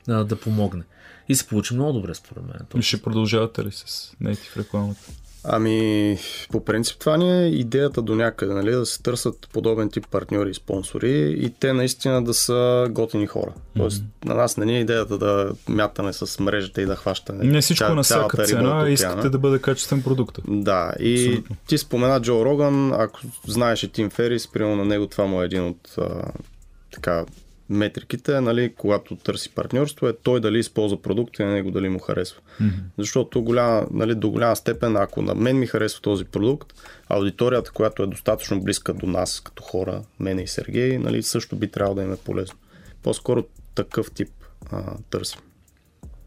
[0.08, 0.84] а, да помогне.
[1.30, 2.80] И се получи много добре, според мен.
[2.80, 5.02] И Ще продължавате ли с native рекламата?
[5.44, 6.18] Ами,
[6.52, 10.50] по принцип това ни е идеята до някъде, нали, да се търсят подобен тип партньори
[10.50, 13.54] и спонсори и те наистина да са готини хора.
[13.78, 14.26] Тоест, mm-hmm.
[14.26, 17.46] на нас не ни е идеята да мятаме с мрежата и да хващаме.
[17.46, 20.40] Не всичко ця- на всяка цена, искате да бъде качествен продукт.
[20.48, 21.56] Да, и Абсолютно.
[21.68, 25.46] ти спомена Джо Роган, ако знаеш и Тим Ферис, примерно на него това му е
[25.46, 26.32] един от а,
[26.94, 27.26] така,
[27.70, 32.00] метриките, нали, когато търси партньорство, е той дали използва продукта и на него дали му
[32.00, 32.42] харесва.
[32.60, 32.76] Мгм.
[32.98, 36.74] Защото голяма, нали, до голяма степен, ако на мен ми харесва този продукт,
[37.10, 41.68] аудиторията, която е достатъчно близка до нас, като хора, мене и Сергей, нали, също би
[41.72, 42.58] трябвало да им е полезно.
[43.04, 43.44] По-скоро
[43.76, 44.30] такъв тип
[44.72, 45.40] а, търсим.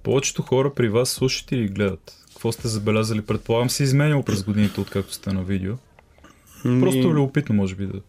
[0.02, 2.12] Повечето хора при вас слушат или гледат?
[2.32, 3.22] Какво сте забелязали?
[3.22, 5.74] Предполагам се изменяло през годините, откакто сте на видео.
[6.62, 8.00] Просто Ми- любопитно, може би да.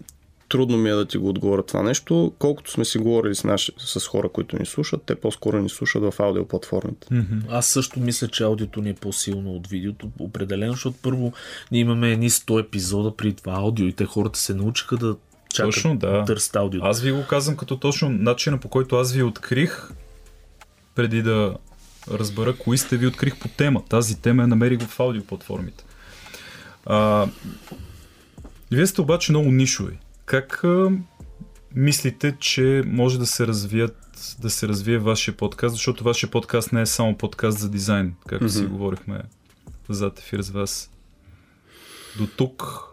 [0.54, 2.34] Трудно ми е да ти го отговоря това нещо.
[2.40, 6.04] Колкото сме си говорили с, наши, с хора, които ни слушат, те по-скоро ни слушат
[6.04, 7.08] в аудиоплатформите.
[7.50, 11.34] Аз също мисля, че аудиото ни е по-силно от видеото, определено, защото първо
[11.72, 15.16] ние имаме едни 100 епизода при това аудио и те хората се научиха да
[15.54, 16.26] чакат, Точно, да.
[16.26, 16.88] търсят аудиото.
[16.88, 19.90] Аз ви го казвам като точно начина по който аз ви открих,
[20.96, 21.56] преди да
[22.12, 23.84] разбера кои сте ви открих по тема.
[23.90, 25.84] Тази тема я намерих в аудиоплатформите.
[26.86, 27.28] А,
[28.72, 29.98] вие сте обаче много нишови.
[30.34, 30.64] Как
[31.76, 33.98] мислите, че може да се развият
[34.40, 38.50] да се развие вашия подкаст, защото вашия подкаст не е само подкаст за дизайн, както
[38.50, 38.72] си Мгм.
[38.72, 39.22] говорихме
[39.90, 40.92] зад ефир с вас.
[42.18, 42.84] До тук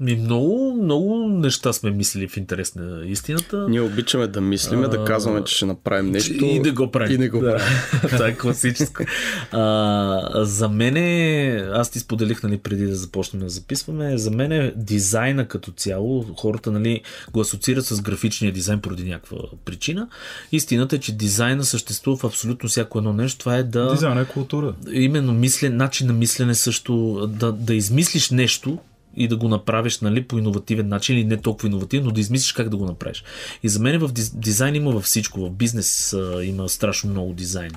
[0.00, 3.66] Ми много, много неща сме мислили в интерес на истината.
[3.68, 6.44] Ние обичаме да мислиме, да А, казваме, че ще направим нещо.
[6.44, 7.14] И да го правим.
[7.14, 7.56] И не го да.
[7.56, 7.66] правим.
[8.10, 9.02] Това е класическо.
[9.52, 10.96] А, за мен
[11.72, 16.24] аз ти споделих нали, преди да започнем да записваме, за мен е дизайна като цяло,
[16.36, 17.00] хората нали,
[17.32, 20.08] го асоциират с графичния дизайн поради някаква причина.
[20.52, 23.38] Истината е, че дизайна съществува в абсолютно всяко едно нещо.
[23.38, 23.92] Това е да...
[23.92, 24.74] дизайн е култура.
[24.92, 28.78] именно мисля, начин на мислене също, да, да измислиш нещо
[29.16, 32.52] и да го направиш нали, по иновативен начин или не толкова иновативен, но да измислиш
[32.52, 33.24] как да го направиш.
[33.62, 35.40] И за мен в диз- дизайн има във всичко.
[35.40, 37.72] В бизнес а, има страшно много дизайн.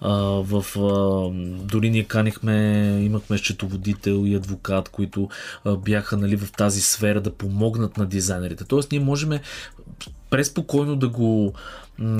[0.00, 1.30] А, в, а,
[1.64, 2.56] дори ние канихме,
[3.02, 5.28] имахме счетоводител и адвокат, които
[5.64, 8.64] а, бяха нали, в тази сфера да помогнат на дизайнерите.
[8.64, 9.30] Тоест ние можем
[10.30, 11.52] преспокойно да го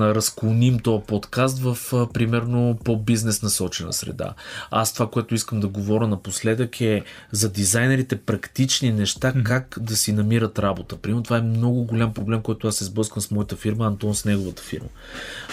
[0.00, 1.78] разклоним този подкаст в
[2.12, 4.34] примерно по-бизнес насочена среда.
[4.70, 10.12] Аз това, което искам да говоря напоследък е за дизайнерите практични неща, как да си
[10.12, 10.96] намират работа.
[10.96, 14.24] Примерно това е много голям проблем, който аз се сблъсквам с моята фирма, Антон с
[14.24, 14.88] неговата фирма.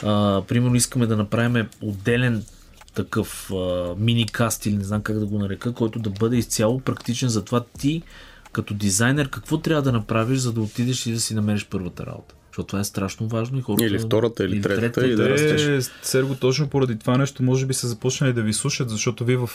[0.04, 2.44] А, примерно искаме да направим отделен
[2.94, 3.56] такъв а,
[3.98, 7.63] мини-каст или не знам как да го нарека, който да бъде изцяло практичен за това
[7.80, 8.04] ти
[8.52, 12.36] като дизайнер какво трябва да направиш, за да отидеш и да си намериш първата работа.
[12.58, 13.86] Защото това е страшно важно и хората...
[13.86, 15.91] Или втората, или третата, и да Те, растеш.
[16.02, 19.50] Серго, точно поради това нещо, може би са започнали да ви слушат, защото вие в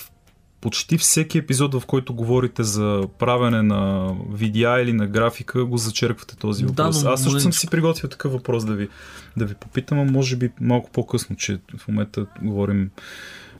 [0.61, 6.37] почти всеки епизод, в който говорите за правене на видеа или на графика, го зачерквате
[6.37, 7.03] този Да, въпрос.
[7.05, 8.89] но Аз също съм си приготвил такъв въпрос да ви,
[9.37, 12.91] да ви попитам, а може би малко по-късно, че в момента говорим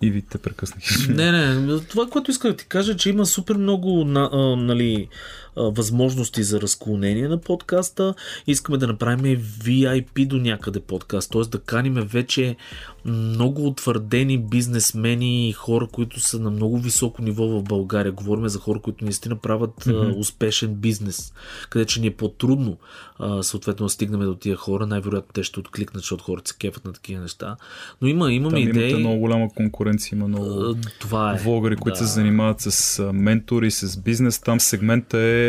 [0.03, 1.09] И ви те прекъснах.
[1.09, 4.57] Не, не, това, което исках да ти кажа, е, че има супер много на, а,
[4.57, 8.15] нали, а, възможности за разклонение на подкаста.
[8.47, 11.43] Искаме да направим VIP до някъде подкаст, т.е.
[11.43, 12.57] да каним вече
[13.05, 18.13] много утвърдени бизнесмени и хора, които са на много високо ниво в България.
[18.13, 20.19] Говорим за хора, които наистина правят mm-hmm.
[20.19, 21.33] успешен бизнес,
[21.71, 22.79] къде че ни е по-трудно
[23.43, 24.87] съответно да стигнем до тия хора.
[24.87, 27.57] Най-вероятно те ще откликнат, защото хората се кефат на такива неща.
[28.03, 28.91] Но има, имаме Там идеи.
[28.91, 31.39] имате много голяма конкуренция, има много Това е.
[31.39, 32.07] влогъри, които да.
[32.07, 34.41] се занимават с ментори, с бизнес.
[34.41, 35.42] Там сегмента е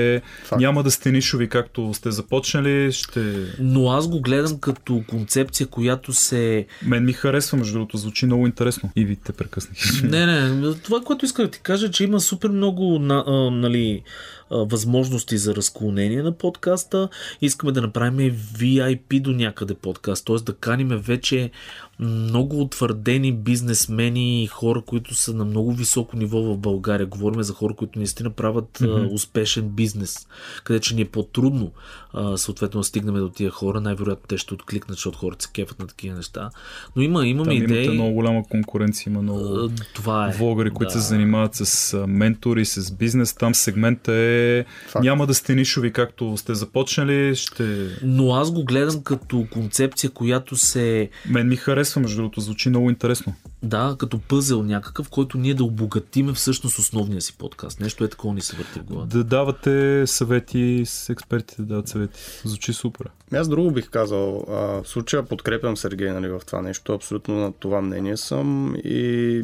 [0.43, 0.60] Факт.
[0.60, 2.91] няма да сте нишови, както сте започнали.
[2.91, 3.36] Ще...
[3.60, 8.47] Но аз го гледам като концепция, която се Мен ми харесва, между другото, звучи много
[8.47, 8.89] интересно.
[8.95, 10.03] И ви те прекъснах.
[10.12, 13.32] Не, не, това, което исках да ти кажа, е, че има супер много на, а,
[13.51, 14.03] нали,
[14.51, 17.10] възможности за разклонение на подкаста.
[17.41, 20.36] Искаме да направим VIP до някъде подкаст, т.е.
[20.36, 21.51] да каним вече
[21.99, 27.08] много утвърдени бизнесмени и хора, които са на много високо ниво в България.
[27.08, 29.12] Говорим за хора, които наистина правят mm-hmm.
[29.12, 30.27] а, успешен бизнес,
[30.63, 31.71] къде че ни е по-трудно
[32.13, 33.82] а, съответно да стигнем до тия хора.
[33.82, 36.49] Най-вероятно те ще откликнат, защото хората се кефат на такива неща.
[36.95, 37.84] Но има, имаме Там идеи.
[37.84, 40.32] имате много голяма конкуренция, има много Това е.
[40.38, 41.01] влогъри, които Да.
[41.01, 43.34] се занимават с ментори, с бизнес.
[43.34, 45.03] Там сегмента е Факт.
[45.03, 47.36] няма да сте нишови, както сте започнали.
[47.36, 47.88] Ще...
[48.03, 51.10] Но аз го гледам като концепция, която се.
[51.29, 53.34] Мен ми харесва, между другото, звучи много интересно.
[53.63, 57.80] Да, като пъзел някакъв, който ние да обогатиме всъщност основния си подкаст.
[57.80, 59.17] Нещо е такова ни се върти в главата.
[59.17, 62.19] Да давате съвети с експертите, да дават съвети.
[62.46, 63.10] Звучи супер.
[63.32, 64.46] Ами Аз друго бих казал.
[64.50, 66.93] А, в случая подкрепям Сергей нали, в това нещо.
[66.93, 68.76] Абсолютно на това мнение съм.
[68.84, 69.41] И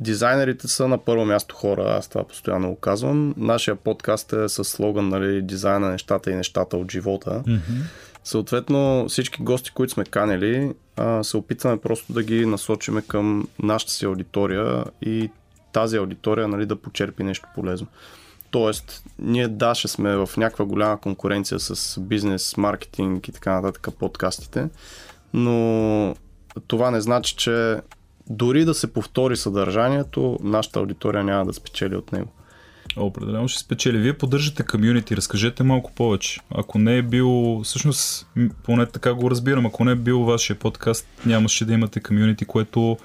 [0.00, 1.94] дизайнерите са на първо място хора.
[1.98, 3.34] Аз това постоянно го казвам.
[3.36, 7.42] Нашия подкаст е с слоган нали, дизайна нещата и нещата от живота.
[8.24, 10.72] Съответно, всички гости, които сме канели,
[11.22, 15.30] се опитваме просто да ги насочиме към нашата си аудитория и
[15.72, 17.86] тази аудитория нали, да почерпи нещо полезно.
[18.50, 23.88] Тоест, ние да, ще сме в някаква голяма конкуренция с бизнес, маркетинг и така нататък
[23.98, 24.68] подкастите,
[25.34, 26.16] но
[26.66, 27.80] това не значи, че
[28.30, 32.28] дори да се повтори съдържанието, нашата аудитория няма да спечели от него.
[32.96, 33.98] Определено ще спечели.
[33.98, 36.40] Вие поддържате комюнити, разкажете малко повече.
[36.54, 38.26] Ако не е бил, всъщност,
[38.62, 42.96] поне така го разбирам, ако не е бил вашия подкаст, нямаше да имате комюнити, което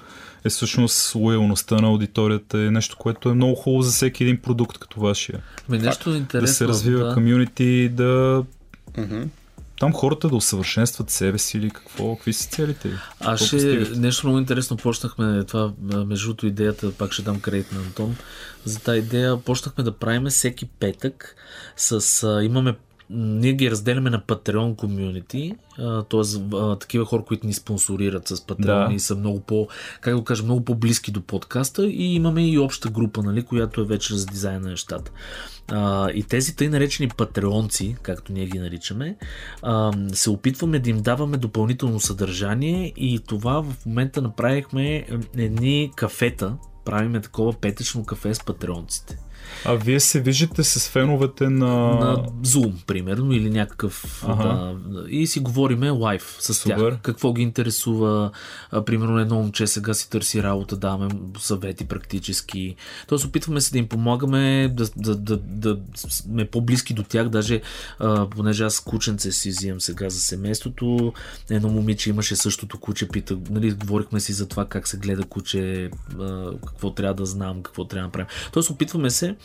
[0.44, 4.78] е всъщност лоялността на аудиторията, е нещо, което е много хубаво за всеки един продукт
[4.78, 5.40] като вашия.
[5.68, 6.46] Ами нещо интересно.
[6.46, 7.14] да се развива да.
[7.14, 8.44] комюнити, да
[8.98, 9.22] Мгм.
[9.80, 12.90] Там хората да усъвършенстват себе си или какво, какви са целите?
[13.20, 13.98] Аз ще, постигате?
[13.98, 18.16] нещо много интересно почнахме това, а, между другото идеята, пак ще дам кредит на Антон,
[18.64, 21.36] за тази идея почнахме да правим всеки петък
[21.76, 22.74] с, а, имаме
[23.10, 25.54] ние ги разделяме на Patreon комюнити,
[26.10, 26.78] т.е.
[26.80, 28.94] такива хора, които ни спонсорират с Patreon Да.
[28.94, 29.68] и са много по,
[30.00, 33.84] как да кажа, много по-близки до подкаста и имаме и обща група, нали, която е
[33.84, 35.10] вече за дизайн на нещата.
[35.70, 39.16] А, и тези тъй наречени патреонци, както ние ги наричаме,
[39.62, 46.56] а, се опитваме да им даваме допълнително съдържание и това в момента направихме едни кафета,
[46.84, 49.18] правиме такова петъчно кафе с патреонците.
[49.64, 51.68] А вие се виждате с феновете на...
[51.76, 54.24] На Zoom, примерно, или някакъв.
[54.28, 54.74] Ага.
[54.86, 56.90] Да, и си говориме лайв с Супер.
[56.90, 56.98] тях.
[57.02, 58.30] Какво ги интересува.
[58.70, 61.08] А, примерно, едно момче сега си търси работа, даваме
[61.38, 62.76] съвети практически.
[63.06, 67.28] Тоест, опитваме се да им помагаме, да, да, да, да сме по-близки до тях.
[67.28, 67.60] Даже,
[67.98, 71.12] а, понеже аз кученце си взимам сега за семейството,
[71.50, 75.90] едно момиче имаше същото куче, пита, нали, говорихме си за това как се гледа куче,
[76.20, 78.28] а, какво трябва да знам, какво трябва да правим.
[78.52, 79.36] Тоест, опитваме се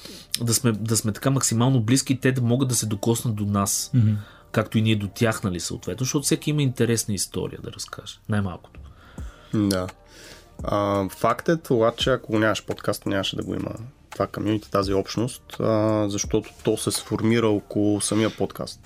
[0.41, 3.45] да сме, да сме така максимално близки и те да могат да се докоснат до
[3.45, 3.91] нас.
[3.93, 4.12] Мгм.
[4.51, 8.19] Както и ние до тях, нали, съответно, защото всеки има интересна история да разкаже.
[8.29, 8.79] Най-малкото.
[9.53, 9.88] Да.
[10.63, 13.71] А, факт е това, че ако го нямаш подкаст, нямаше да го има
[14.10, 18.79] това комьюнити, тази общност, а, защото то се сформира около самия подкаст.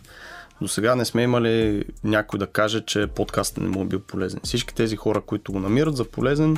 [0.61, 4.39] До сега не сме имали някой да каже, че подкастът не му е бил полезен.
[4.43, 6.57] Всички тези хора, които го намират за полезен,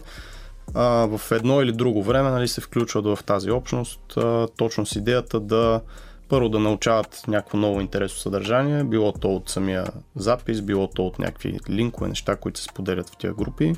[0.73, 4.95] а, в едно или друго време нали, се включват в тази общност, а, точно с
[4.95, 5.81] идеята да
[6.29, 11.19] първо да научават някакво ново интересно съдържание, било то от самия запис, било то от
[11.19, 13.73] някакви линкове, неща, които се споделят в тези групи.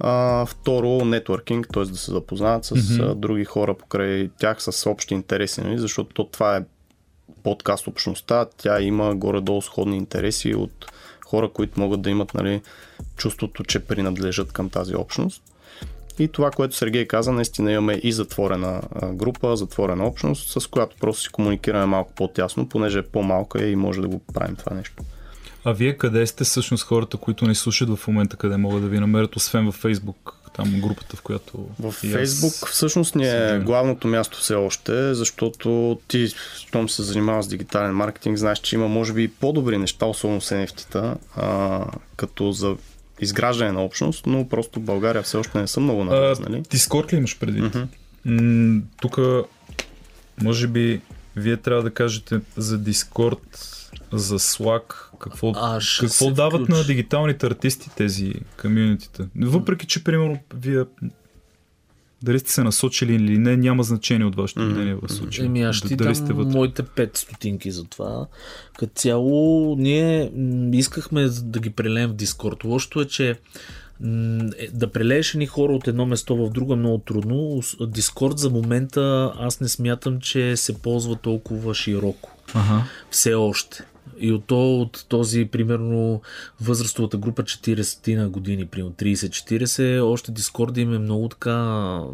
[0.00, 1.84] А, второ, нетворкинг, т.е.
[1.84, 3.14] да се запознават с mm-hmm.
[3.14, 5.78] други хора покрай тях с общи интереси, нали?
[5.78, 6.64] защото то, това е
[7.42, 10.86] подкаст общността, тя има горе-долу сходни интереси от
[11.26, 12.62] хора, които могат да имат нали,
[13.16, 15.42] чувството, че принадлежат към тази общност.
[16.18, 21.22] И това, което Сергей каза, наистина имаме и затворена група, затворена общност, с която просто
[21.22, 25.02] си комуникираме малко по-тясно, понеже е по-малка и може да го правим това нещо.
[25.64, 29.00] А вие къде сте всъщност хората, които ни слушат в момента, къде могат да ви
[29.00, 30.32] намерят, освен във Facebook?
[30.58, 31.66] там групата, в която...
[31.80, 37.02] В и аз- Фейсбук всъщност ни е главното място все още, защото ти, щом се
[37.02, 41.14] занимаваш с дигитален маркетинг, знаеш, че има може би и по-добри неща, особено с NFT-та,
[41.36, 41.84] а,
[42.16, 42.76] като за
[43.20, 46.62] изграждане на общност, но просто в България все още не са много навлезнали.
[46.70, 47.64] Дискорд ли имаш предвид?
[47.64, 47.84] Мгм.
[48.24, 49.18] М, Тук,
[50.42, 51.00] може би,
[51.36, 53.74] вие трябва да кажете за Дискорд,
[54.12, 54.82] за Slack,
[55.18, 56.72] какво, А, ще какво дават включи.
[56.72, 59.28] на дигиталните артисти тези комьюнитита.
[59.36, 60.84] Въпреки, че, примерно, вие
[62.22, 65.46] дали сте се насочили или не, няма значение от вашето мнение в случая.
[65.46, 66.56] Еми, аз ще Дали дам сте вътре.
[66.56, 68.26] моите 5 стотинки за това.
[68.78, 70.30] Като цяло, ние
[70.72, 72.64] искахме да ги прелеем в Дискорд.
[72.64, 73.36] Лошото е, че е,
[74.72, 77.62] да прелееш ни хора от едно место в друго е много трудно.
[77.80, 82.30] Дискорд за момента аз не смятам, че се ползва толкова широко.
[82.54, 82.84] Ага.
[83.10, 83.84] Все още.
[84.18, 86.20] И от, то, от този, примерно,
[86.60, 91.54] възрастовата група 40 на години, примерно 30-40, още Дискорд им е много така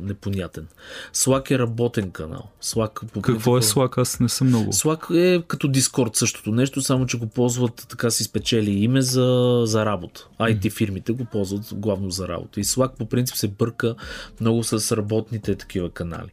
[0.00, 0.66] непонятен.
[1.14, 2.48] Slack е работен канал.
[2.62, 3.98] Slack, по Какво е принцип, Slack?
[3.98, 4.72] Аз не съм много.
[4.72, 9.62] Slack е като Discord същото нещо, само че го ползват така си спечели име за,
[9.66, 10.28] за работа.
[10.40, 12.60] IT фирмите го ползват главно за работа.
[12.60, 13.94] И Slack по принцип се бърка
[14.40, 16.30] много с работните такива канали.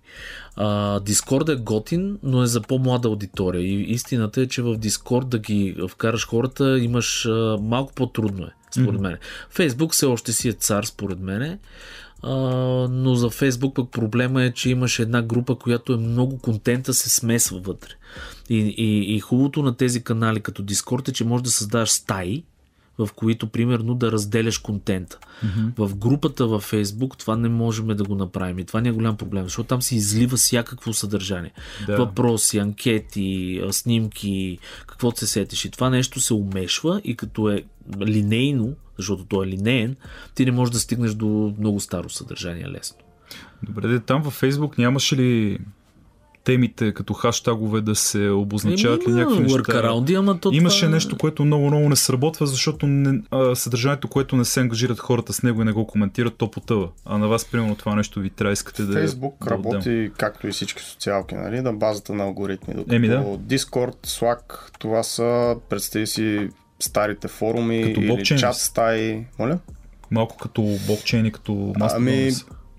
[0.56, 3.62] А, Discord е готин, но е за по-млада аудитория.
[3.62, 8.52] И истината е, че в Discord да ги вкараш хората имаш а, малко по-трудно е,
[8.72, 9.18] според мен.
[9.56, 11.60] Facebook все още си е цар, според мен.
[12.24, 12.32] А,
[12.92, 17.10] но за Фейсбук пък проблема е, че имаш една група, която е много контента се
[17.10, 17.90] смесва вътре.
[18.50, 22.44] И, и, и хубавото на тези канали като Discord е, че можеш да създаваш стаи,
[23.06, 25.20] в които примерно да разделяш контента.
[25.46, 25.88] Mm-hmm.
[25.88, 28.60] В групата във Фейсбук това не можем да го направим.
[28.60, 31.52] И това не е голям проблем, защото там се излива всякакво съдържание.
[31.88, 31.98] Да.
[31.98, 35.66] Въпроси, анкети, снимки, каквото се сетиш.
[35.66, 37.64] И това нещо се умешва и като е
[38.02, 39.96] линейно, защото то е линеен,
[40.36, 42.98] ти не можеш да стигнеш до много старо съдържание лесно.
[43.64, 45.60] Добре, де, там във Фейсбук нямаше ли
[46.44, 49.58] темите като хаштагове да се обозначават ли Еми, някакви има неща?
[50.16, 50.92] ама то Имаше това...
[50.92, 55.34] е- нещо, което много-много не сработва, защото не, а, съдържанието, което не се ангажират хората
[55.34, 56.88] с него и не го коментират, то потъва.
[57.06, 59.72] А на вас, примерно, това нещо ви трябва искате да Фейсбук да отдем.
[59.72, 62.74] работи както и всички социалки, нали, на базата на алгоритми.
[62.74, 63.18] Докато Еми да.
[63.24, 64.42] Discord, Slack,
[64.80, 69.24] това са, представи си, старите форуми Като или блокчейн ли чат стаи.
[69.40, 69.60] Моля?
[70.12, 71.96] Малко като блокчейни, като Mastodon.
[71.96, 72.32] Ами.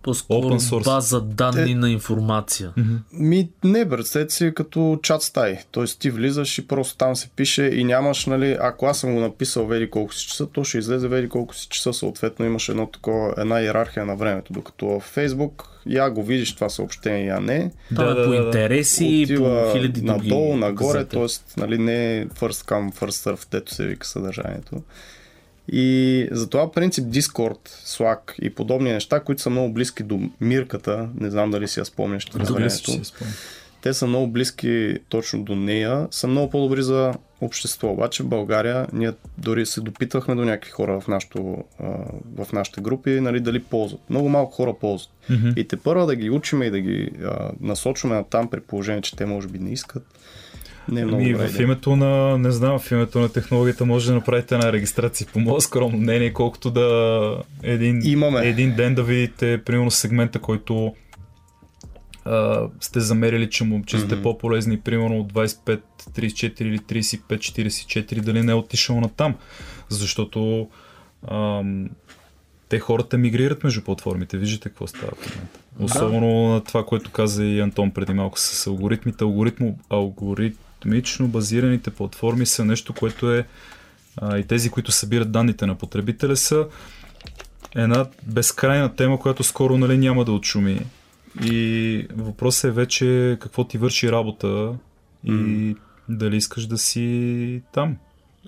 [0.03, 0.85] По-скоро Open source.
[0.85, 2.73] база данни на информация.
[2.77, 2.95] Мгм.
[3.13, 5.57] Ми, не, представете си като чат стаи.
[5.71, 9.21] Тоест ти влизаш и просто там се пише и нямаш, нали, ако аз съм го
[9.21, 11.93] написал веди колко си часа, то ще излезе веди колко си часа.
[11.93, 14.53] Съответно имаш едно такова, една иерархия на времето.
[14.53, 17.71] Докато в Facebook я го видиш това съобщение, я не.
[17.97, 21.27] Там е по интереси и по Отива хиляди други надолу, нагоре, т.е.
[21.61, 24.83] Нали, не е first come, first serve, дето се вика съдържанието.
[25.69, 31.31] И затова принцип Discord, Slack и подобни неща, които са много близки до мирката, не
[31.31, 33.27] знам дали си я спомняш времето, си я
[33.83, 37.91] те са много близки точно до нея, са много по-добри за общество.
[37.91, 41.65] Обаче в България ние дори се допитвахме до някакви хора в, нашото,
[42.37, 44.01] в нашите групи, нали, дали ползват.
[44.11, 45.13] Много малко хора ползват.
[45.31, 45.49] Мгм.
[45.57, 49.03] И те първа да ги учиме и да ги а, насочваме на там, при положение,
[49.03, 50.03] че те може би не искат.
[50.89, 51.65] Не е много Ами, добра в идея.
[51.65, 55.61] името на, не знам, в името на технологията може да направите една регистрация по мое
[55.61, 58.41] скромно мнение, колкото да един, Имаме.
[58.41, 60.95] един ден да видите, примерно, сегмента, който
[62.25, 63.65] а, сте замерили, че,
[63.99, 64.23] сте Мгм.
[64.23, 65.81] по-полезни, примерно от 25,
[66.11, 69.35] 34 или 35, 44, дали не е отишъл на там.
[69.89, 70.69] Защото
[71.31, 71.91] ам,
[72.69, 74.39] те хората мигрират между платформите.
[74.39, 75.59] Виждате какво става в момента.
[75.81, 79.25] Особено на това, което каза и Антон преди малко с алгоритмите.
[79.25, 79.79] Алгоритмо,
[80.83, 83.47] алгоритмично базираните платформи са нещо, което е
[84.17, 86.67] а, и тези, които събират данните на потребителя са
[87.75, 90.81] една безкрайна тема, която скоро нали, няма да отшуми.
[91.45, 94.75] И въпросът е вече какво ти върши работа
[95.25, 95.75] и М.
[96.09, 97.97] дали искаш да си там.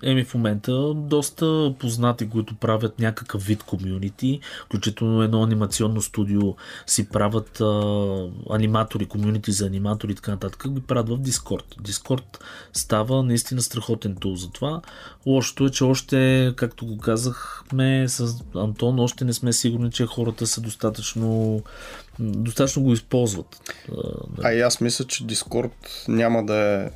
[0.02, 6.40] Еми в момента доста познати, които правят някакъв вид комюнити, включително едно анимационно студио
[6.86, 11.76] си правят а, аниматори, комюнити за аниматори и така нататък, ги правят в Discord.
[11.82, 12.38] Discord
[12.72, 14.80] става наистина страхотен тул за това.
[15.26, 20.46] Лошото е, че още, както го казахме с Антон, още не сме сигурни, че хората
[20.46, 21.62] са достатъчно
[22.18, 23.74] достатъчно го използват.
[23.88, 23.94] А,
[24.42, 25.72] А и аз мисля, че Discord
[26.08, 26.90] няма да е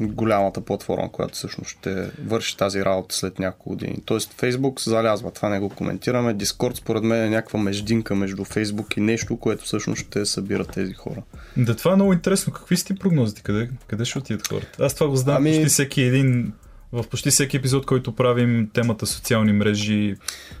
[0.00, 3.98] голямата платформа, която всъщност ще върши тази работа след няколко години.
[4.04, 6.34] Тоест Facebook залязва, това не го коментираме.
[6.34, 10.92] Discord според мен е някаква междинка между Facebook и нещо, което всъщност ще събира тези
[10.92, 11.22] хора.
[11.56, 12.52] Да, това е много интересно.
[12.52, 13.42] Какви сте прогнозите?
[13.42, 14.84] Къде, къде ще отидат хората?
[14.84, 16.52] Аз това го знам Ами- почти всеки един
[16.92, 20.16] в почти всеки епизод, който правим темата социални мрежи.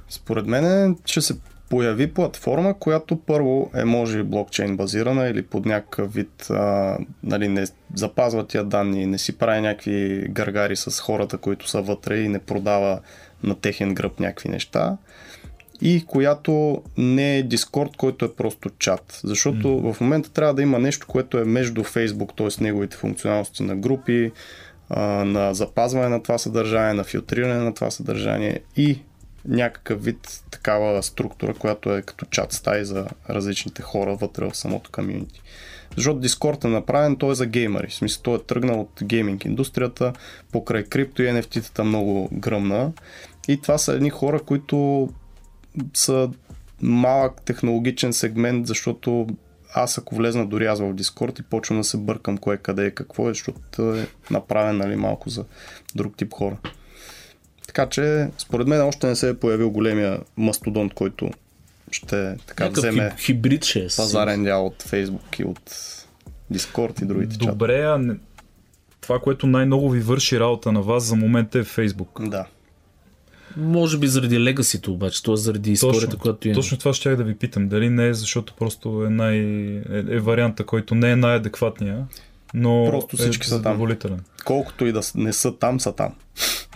[0.08, 1.34] Според мен ще се
[1.70, 7.64] появи платформа, която първо е може блокчейн базирана или под някакъв вид а, нали, не
[7.94, 12.38] запазва тия данни, не си прави някакви гаргари с хората, които са вътре и не
[12.38, 13.00] продава
[13.42, 14.96] на техен гръб някакви неща
[15.82, 19.20] и която не е Discord, който е просто чат.
[19.24, 19.92] Защото mm.
[19.92, 22.64] в момента трябва да има нещо, което е между Facebook, т.е.
[22.64, 24.32] неговите функционалности на групи,
[24.88, 28.98] а, на запазване на това съдържание, на филтриране на това съдържание и
[29.44, 34.90] някакъв вид такава структура, която е като чат стаи за различните хора вътре в самото
[34.90, 35.42] комьюнити.
[35.96, 37.88] Защото Discord е направен, той е за геймери.
[37.88, 40.12] В смисъл, той е тръгнал от гейминг индустрията,
[40.52, 42.92] покрай крипто и NFT-тата много гръмна.
[43.48, 45.08] И това са едни хора, които
[45.94, 46.30] са
[46.82, 49.26] малък технологичен сегмент, защото
[49.74, 52.90] аз ако влезна дори аз в Дискорд и почвам да се бъркам кое къде е
[52.90, 55.44] какво е, защото е направен нали, малко за
[55.94, 56.56] друг тип хора.
[57.70, 61.30] Така че, според мен още не се е появил големия мастодонт, който
[61.90, 63.86] ще така Някакъв вземе хибрид ще е.
[63.96, 65.60] пазарен дял от Фейсбук и от
[66.50, 67.52] Дискорд и другите чата.
[67.52, 68.14] Добре, а не...
[69.00, 72.28] това, което най-много ви върши работа на вас за момента е Фейсбук.
[72.28, 72.46] Да.
[73.56, 75.36] Може би заради легасито обаче, т.е.
[75.36, 76.62] заради историята, която имаме.
[76.62, 77.68] Точно това ще я да ви питам.
[77.68, 79.38] Дали не е, защото просто е, най...
[79.38, 82.06] е, е варианта, който не е най-адекватния,
[82.54, 83.78] но Просто всички е са там.
[84.44, 86.14] Колкото и да не са там, са там.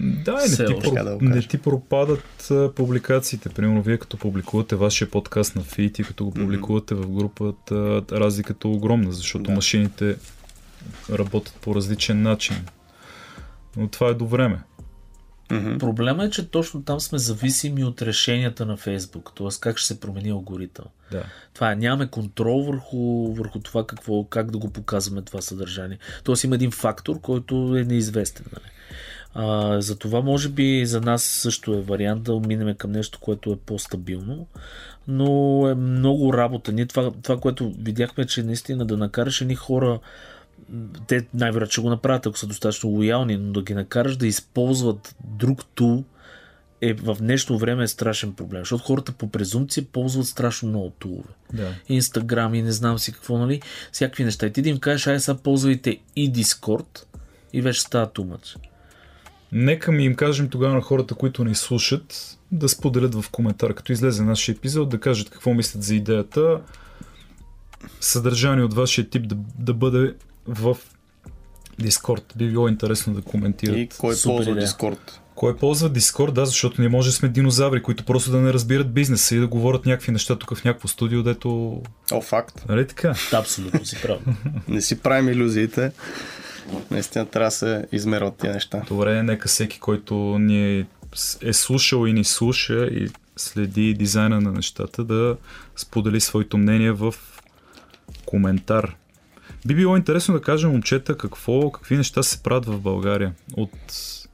[0.01, 0.91] Да, не ти, про...
[1.05, 3.49] Да не ти пропадат а, публикациите.
[3.49, 8.69] Примерно, вие като публикувате вашия подкаст на фит и като го публикувате в групата, разликата
[8.69, 9.53] е огромна, защото Да.
[9.53, 10.17] машините
[11.11, 12.57] работят по различен начин.
[13.77, 14.59] Но това е до време.
[15.51, 15.79] Мгм.
[15.79, 19.49] Проблема е, че точно там сме зависими от решенията на Фейсбук, т.е.
[19.61, 20.85] как ще се промени алгоритъм.
[21.11, 21.25] Да.
[21.55, 25.99] Това е, нямаме контрол върху, върху това какво, как да го показваме това съдържание.
[26.25, 28.47] Тоест има един фактор, който е неизвестен.
[28.53, 28.71] Нали?
[29.35, 33.53] А, за това може би за нас също е вариант да минем към нещо, което
[33.53, 34.47] е по-стабилно,
[35.09, 36.73] но е много работа.
[36.73, 39.99] Ние това, това, което видяхме, че наистина да накараш едни хора
[41.07, 45.17] те най-вероятно ще го направят, ако са достатъчно лоялни, но да ги накараш да използват
[45.25, 46.05] друг тул
[46.81, 51.29] е в днешно време е страшен проблем, защото хората по презумпция ползват страшно много тулове.
[51.53, 51.73] Да.
[51.89, 53.63] Инстаграм и не знам си какво, нали?
[53.93, 54.47] Всякакви неща.
[54.47, 57.07] И ти да им кажеш, ай сега ползвайте и Дискорд
[57.53, 58.57] и вече става тумач.
[59.53, 63.93] Нека ми им кажем тогава на хората, които ни слушат, да споделят в коментар, като
[63.93, 66.61] излезе нашия епизод, да кажат какво мислят за идеята.
[68.01, 70.15] Съдържание от вашия тип да, да бъде
[70.47, 70.77] в
[71.79, 72.35] Дискорд.
[72.37, 73.77] Би било интересно да коментират.
[73.77, 74.65] И кой Супер ползва идея.
[74.65, 75.21] Дискорд?
[75.35, 76.35] Кой ползва Дискорд?
[76.35, 79.47] Да, защото ние може да сме динозаври, които просто да не разбират бизнеса и да
[79.47, 81.83] говорят някакви неща тук в някакво студио, дето...
[82.13, 82.65] О, факт.
[82.69, 83.15] Нали така?
[83.33, 84.19] Абсолютно си прав.
[84.69, 85.93] Не си правим иллюзиите.
[86.91, 88.83] Наистина трябва да се измерват тия неща.
[88.89, 90.87] Добре, нека всеки, който ни
[91.43, 95.37] е слушал и ни слуша и следи дизайна на нещата, да
[95.77, 97.15] сподели своето мнение в
[98.27, 98.97] коментар.
[99.67, 103.35] Би било интересно да кажем, момчета, какво, какви неща се правят в България.
[103.57, 103.71] От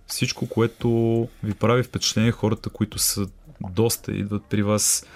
[0.07, 0.89] всичко, което
[1.43, 3.27] ви прави впечатление, хората, които са
[3.71, 5.07] доста, идват при вас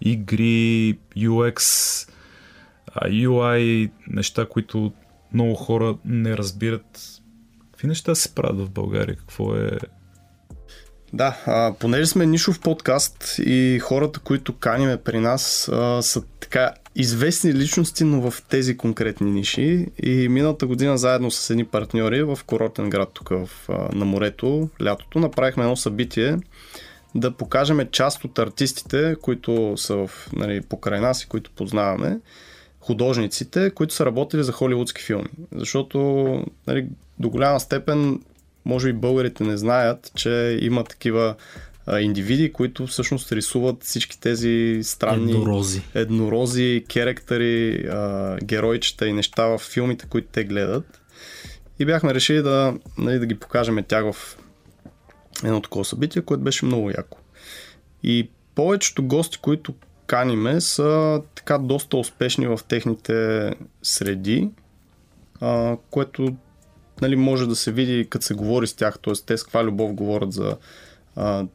[0.00, 1.58] игри, UX,
[3.06, 4.92] UI, неща, които
[5.32, 7.20] много хора не разбират.
[7.70, 9.16] Какви неща се правят в България?
[9.16, 9.70] Какво е...
[11.12, 16.74] Да, а, понеже сме нишов подкаст и хората, които каниме при нас, а, са така
[16.98, 19.86] известни личности, но в тези конкретни ниши.
[20.02, 23.48] И миналата година заедно с едни партньори в курортен град тук в,
[23.92, 26.36] на морето, лятото, направихме едно събитие
[27.14, 32.20] да покажем част от артистите, които са в, нали, покрай нас и които познаваме,
[32.80, 35.28] художниците, които са работили за холивудски филми.
[35.54, 35.98] Защото
[36.66, 36.86] нали,
[37.18, 38.20] до голяма степен
[38.64, 41.34] може и българите не знаят, че има такива
[41.90, 45.82] а, индивиди, които всъщност рисуват всички тези странни Еднорози.
[45.94, 51.00] еднорози, керектери, а, геройчета и неща в филмите, които те гледат.
[51.78, 54.38] И бяхме решили да, нали, да ги покажем тях в
[55.44, 57.18] едно такова събитие, което беше много яко.
[58.02, 59.74] И повечето гости, които
[60.06, 63.50] каниме, са така доста успешни в техните
[63.82, 64.50] среди,
[65.40, 66.36] а, което
[67.02, 69.12] нали, може да се види като се говори с тях, т.е.
[69.26, 70.56] те с каква любов говорят за
[71.16, 71.46] а,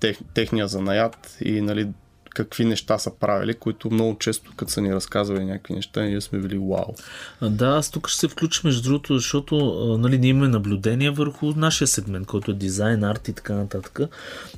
[0.00, 1.88] тех, техния занаят и нали,
[2.30, 6.38] какви неща са правили, които много често, като са ни разказвали някакви неща, ние сме
[6.38, 6.94] били вау.
[7.42, 9.56] Да, аз тук ще се включа между другото, защото
[10.00, 14.00] нали, ние имаме наблюдение върху нашия сегмент, който е дизайн, арт и така нататък.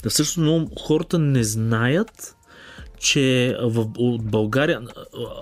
[0.03, 2.37] Да всъщност много хората не знаят,
[2.99, 3.87] че в
[4.19, 4.81] България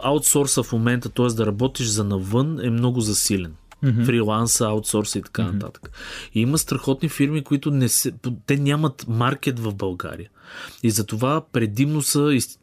[0.03, 1.27] аутсорса в момента, т.е.
[1.27, 3.55] да работиш за навън е много засилен.
[3.85, 4.05] Mm-hmm.
[4.05, 5.53] Фриланса, аутсорса и така mm-hmm.
[5.53, 5.91] нататък.
[6.35, 8.13] И има страхотни фирми, които не се,
[8.47, 10.31] те нямат маркет в България.
[10.83, 12.59] И затова предимно са из,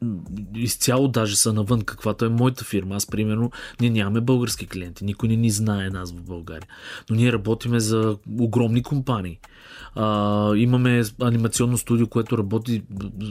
[0.55, 2.95] изцяло даже са навън, каквато е моята фирма.
[2.95, 5.05] Аз, примерно, ние нямаме български клиенти.
[5.05, 6.67] Никой не ни знае нас в България.
[7.09, 9.39] Но ние работиме за огромни компании.
[9.95, 12.83] А, имаме анимационно студио, което работи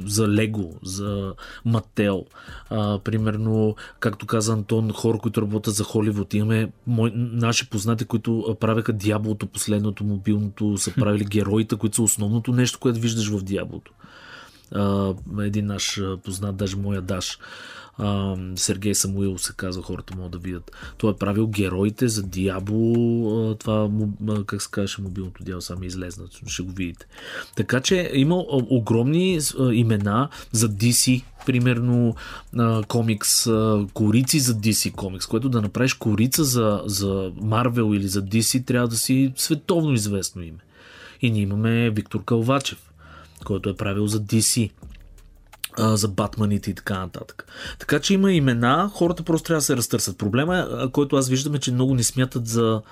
[0.05, 1.35] за Лего, за
[1.65, 2.25] Мател.
[3.05, 6.35] Примерно, както каза Антон, хора, които работят за Холивуд.
[6.35, 12.53] Имаме мой, наши познати, които правеха Дяволото, последното мобилното, са правили героите, които са основното
[12.53, 13.93] нещо, което виждаш в Дяволото.
[15.41, 17.39] Един наш познат, даже моя Даш,
[18.57, 20.73] Сергей Самуил се казва, хората могат да видят.
[20.99, 23.91] Той е правил героите за Диабло, това,
[24.47, 27.07] как се казваше, мобилното дяло, сами излезна, ще го видите.
[27.57, 29.41] Така че има огромни
[29.73, 32.15] имена за DC, примерно
[32.89, 33.45] комикс,
[33.93, 38.89] корици за DC комикс, което да направиш корица за, за Marvel или за DC, трябва
[38.89, 40.59] да си световно известно име.
[41.23, 42.93] И ние имаме Виктор Калвачев,
[43.45, 44.71] който е правил за DC
[45.79, 47.47] за батманите и така нататък.
[47.79, 50.19] Така че има имена, хората просто трябва да се разтърсят.
[50.19, 52.83] Проблема, който аз виждам е, че много не смятат за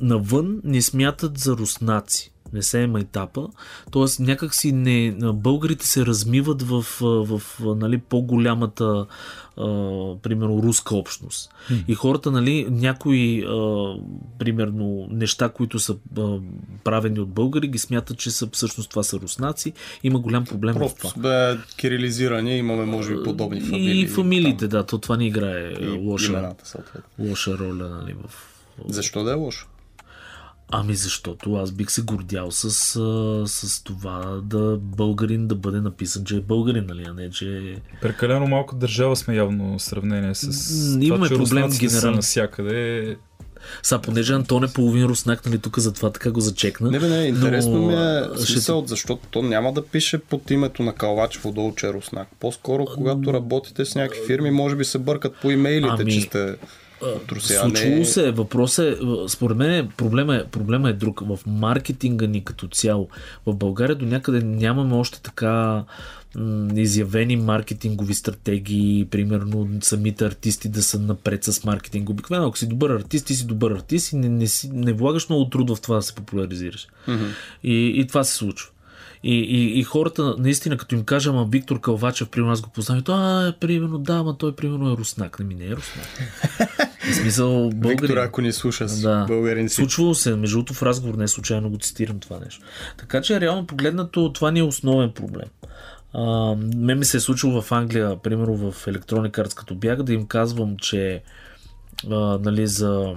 [0.00, 3.48] навън, не смятат за руснаци не се е майтапа.
[3.90, 9.06] Тоест някакси не, българите се размиват в, в, нали, по-голямата
[9.58, 9.64] а,
[10.22, 11.50] примерно руска общност.
[11.70, 11.84] Mm.
[11.88, 13.94] И хората, нали, някои а,
[14.38, 16.38] примерно неща, които са а,
[16.84, 19.72] правени от българи, ги смятат, че са, всъщност това са руснаци.
[20.02, 21.22] Има голям проблем Просто в това.
[21.22, 24.00] бе кирилизирани, имаме може би подобни фамилии.
[24.00, 26.64] И фамилиите, да, то това не играе и лоша, имената,
[27.18, 28.30] лоша роля нали, в...
[28.88, 29.66] Защо да е лошо?
[30.72, 32.70] Ами защото аз бих се гордял с,
[33.46, 37.76] с това да българин да бъде написан, че е българин, нали, а не че е...
[38.02, 42.10] Прекалено малко държава сме явно в сравнение с Имаме това, че проблем с генерал...
[42.14, 43.16] навсякъде.
[43.82, 46.90] Са, понеже Антон е половин руснак, нали, тук затова така го зачекна.
[46.90, 47.86] Не, бе, не, интересно но...
[47.86, 48.88] ми е смисъл, ще...
[48.88, 52.28] защото то няма да пише под името на Калвач отдолу, че е руснак.
[52.40, 56.12] По-скоро, когато работите с някакви фирми, може би се бъркат по имейлите, ами...
[56.12, 56.56] че сте
[57.32, 58.30] Русия, Случило се.
[58.30, 58.96] Въпрос е,
[59.28, 61.20] според мен проблема е, проблема е друг.
[61.20, 63.08] В маркетинга ни като цяло.
[63.46, 65.84] В България до някъде нямаме още така
[66.76, 72.10] изявени маркетингови стратегии, примерно самите артисти да са напред с маркетинг.
[72.10, 75.28] Обикновено, ако си добър артист, ти си добър артист и не, не, си, не влагаш
[75.28, 76.88] много труд в това да се популяризираш.
[77.08, 77.28] Mm-hmm.
[77.64, 78.70] И, и това се случва.
[79.22, 83.08] И, и, и хората, наистина, като им кажа, ама Виктор Калвачев, при нас го познават,
[83.08, 85.38] а, примерно, да, ама той, примерно, е руснак.
[85.38, 86.06] Не ми не е руснак.
[87.12, 87.98] В смисъл, българин.
[87.98, 89.24] Виктор, ако ни слуша, да.
[89.28, 89.74] българин си.
[89.74, 92.64] Случвало се, между другото, в разговор не случайно го цитирам това нещо.
[92.98, 95.48] Така че, реално погледнато, това ни е основен проблем.
[96.12, 100.12] А, мен ми се е случило в Англия, примерно в Electronic Arts, като бях, да
[100.12, 101.22] им казвам, че
[102.10, 103.14] а, нали, за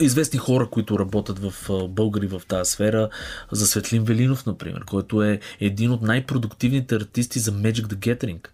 [0.00, 3.08] известни хора, които работят в българи в тази сфера,
[3.52, 8.48] за Светлин Велинов, например, който е един от най-продуктивните артисти за Magic the Gathering.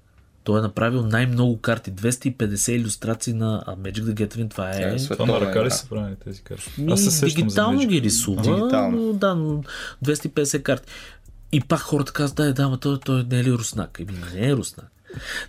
[0.45, 4.51] Той е направил най-много карти, 250 иллюстрации на Magic the Gathering.
[4.51, 4.95] Това е...
[4.95, 6.71] е това на ръка ли са правени тези карти?
[6.91, 9.07] Аз се дигитално ги рисува, дигитално.
[9.07, 9.63] но да, но
[10.05, 10.93] 250 карти.
[11.53, 14.01] И пак хората казват, да, да, но той, той не е ли руснак?
[14.01, 14.92] Еми, не е руснак.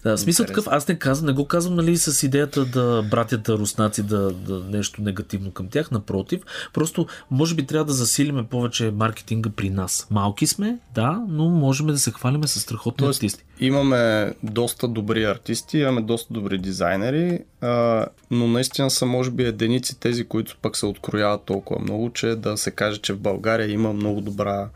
[0.04, 4.04] Да, смисъл такъв, аз не казвам, не го казвам нали, с идеята да братята руснаци
[4.04, 6.42] да, да нещо негативно към тях, напротив.
[6.74, 10.08] Просто може би трябва да засилиме повече маркетинга при нас.
[10.12, 13.44] Малки сме, да, но можем да се хвалиме с страхотни Тоест, артисти.
[13.60, 20.00] Имаме доста добри артисти, имаме доста добри дизайнери, а, но наистина са може би единици
[20.00, 23.94] тези, които пък се открояват толкова много, че да се каже, че в България има
[23.94, 24.70] много добра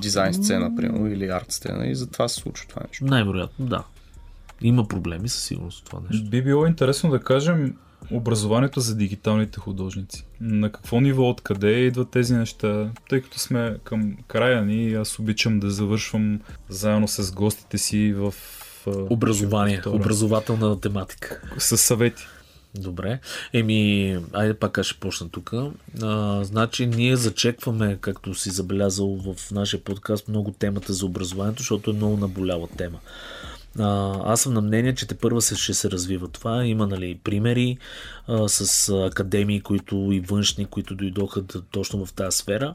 [0.00, 3.04] дизайн сцена, примерно, или арт сцена и затова се случва това нещо.
[3.04, 3.84] Най-вероятно, да.
[4.62, 6.30] Има проблеми със сигурност това нещо.
[6.30, 7.76] Би било интересно да кажем
[8.10, 10.26] образованието за дигиталните художници.
[10.40, 12.90] На какво ниво, откъде идват тези неща?
[13.08, 18.34] Тъй като сме към края ни, аз обичам да завършвам заедно с гостите си в
[18.86, 19.96] Образование, втора.
[19.96, 21.40] образователна тематика.
[21.58, 22.22] С съвети.
[22.74, 23.20] Добре.
[23.52, 25.52] Еми, айде пак аз ще почна тук.
[26.42, 31.94] значи, ние зачекваме, както си забелязал в нашия подкаст, много темата за образованието, защото е
[31.94, 32.98] много наболяла тема.
[33.78, 36.64] А, аз съм на мнение, че те първа се, ще се развива това.
[36.64, 37.78] Има нали, примери
[38.26, 42.74] а, с академии, които и външни, които дойдоха точно в тази сфера,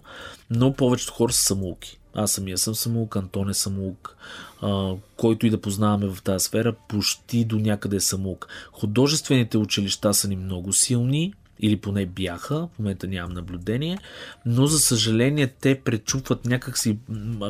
[0.50, 2.00] но повечето хора са самоуки.
[2.14, 4.16] Аз самия съм самоук, Антон е самоук,
[4.62, 8.48] а, който и да познаваме в тази сфера, почти до някъде е самоук.
[8.72, 13.98] Художествените училища са ни много силни, или поне бяха, в момента нямам наблюдение,
[14.46, 16.98] но за съжаление те пречупват някакси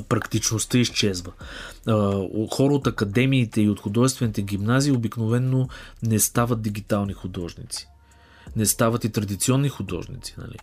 [0.09, 1.31] практичността изчезва.
[2.51, 5.69] Хора от академиите и от художествените гимназии обикновенно
[6.03, 7.87] не стават дигитални художници.
[8.55, 10.57] Не стават и традиционни художници, нали?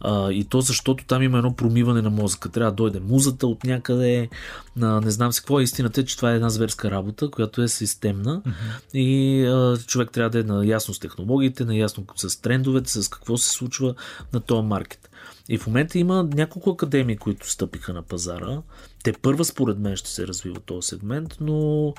[0.00, 2.48] А, и то защото там има едно промиване на мозъка.
[2.48, 4.28] Трябва да дойде музата от някъде,
[4.76, 5.60] на, не знам си какво.
[5.60, 8.98] Истината е, че това е една зверска работа, която е системна mm-hmm.
[8.98, 13.50] и а, човек трябва да е наясно с технологиите, наясно с трендовете, с какво се
[13.50, 13.94] случва
[14.32, 15.10] на този маркет.
[15.48, 18.62] И в момента има няколко академии, които стъпиха на пазара.
[19.04, 21.94] Те първа според мен ще се развива този сегмент, но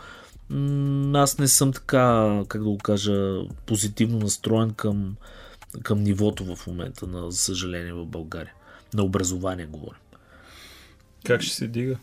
[1.14, 5.16] аз не съм така, как да го кажа, позитивно настроен към,
[5.84, 8.54] към нивото в момента, на за съжаление, в България.
[8.94, 10.02] На образование говорим.
[11.26, 11.98] Как ще се дига?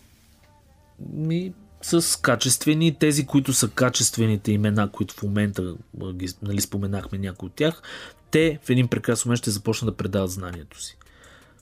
[1.13, 1.53] Ми,
[1.83, 5.75] с качествени, тези, които са качествените имена, които в момента
[6.13, 7.83] ги, нали, споменахме някои от тях,
[8.31, 10.97] те в един прекрасен момент ще започнат да предават знанието си.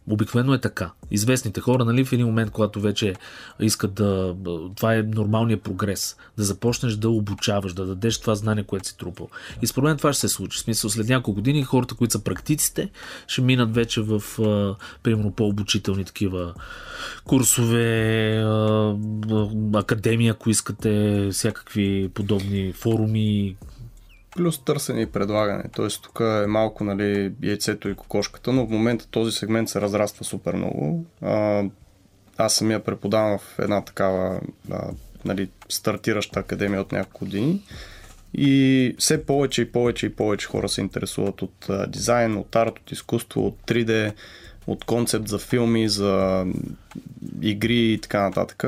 [0.09, 0.91] Обикновено е така.
[1.11, 3.15] Известните хора, нали, в един момент, когато вече
[3.61, 4.35] искат да.
[4.77, 6.17] Това е нормалният прогрес.
[6.39, 9.29] Да започнеш да обучаваш, да дадеш това знание, което си трупал.
[9.63, 10.59] И според мен това ще се случи.
[10.59, 12.91] В смисъл, след няколко години хората, които са практиците,
[13.27, 14.23] ще минат вече в,
[15.03, 16.55] примерно, по-обучителни такива
[17.25, 18.45] курсове,
[19.75, 23.57] академия, ако искате, всякакви подобни форуми,
[24.37, 25.65] Плюс търсене и предлагане.
[25.75, 30.25] Тоест тук е малко нали, яйцето и кокошката, но в момента този сегмент се разраства
[30.25, 31.07] супер много.
[31.23, 31.65] А,
[32.37, 34.91] аз самия преподавам в една такава а,
[35.25, 37.63] нали, стартираща академия от няколко години.
[38.35, 42.79] И все повече и повече и повече хора се интересуват от а, дизайн, от арт,
[42.79, 44.13] от изкуство, от 3D,
[44.67, 46.45] от концепт за филми, за
[47.43, 48.65] игри и така нататък.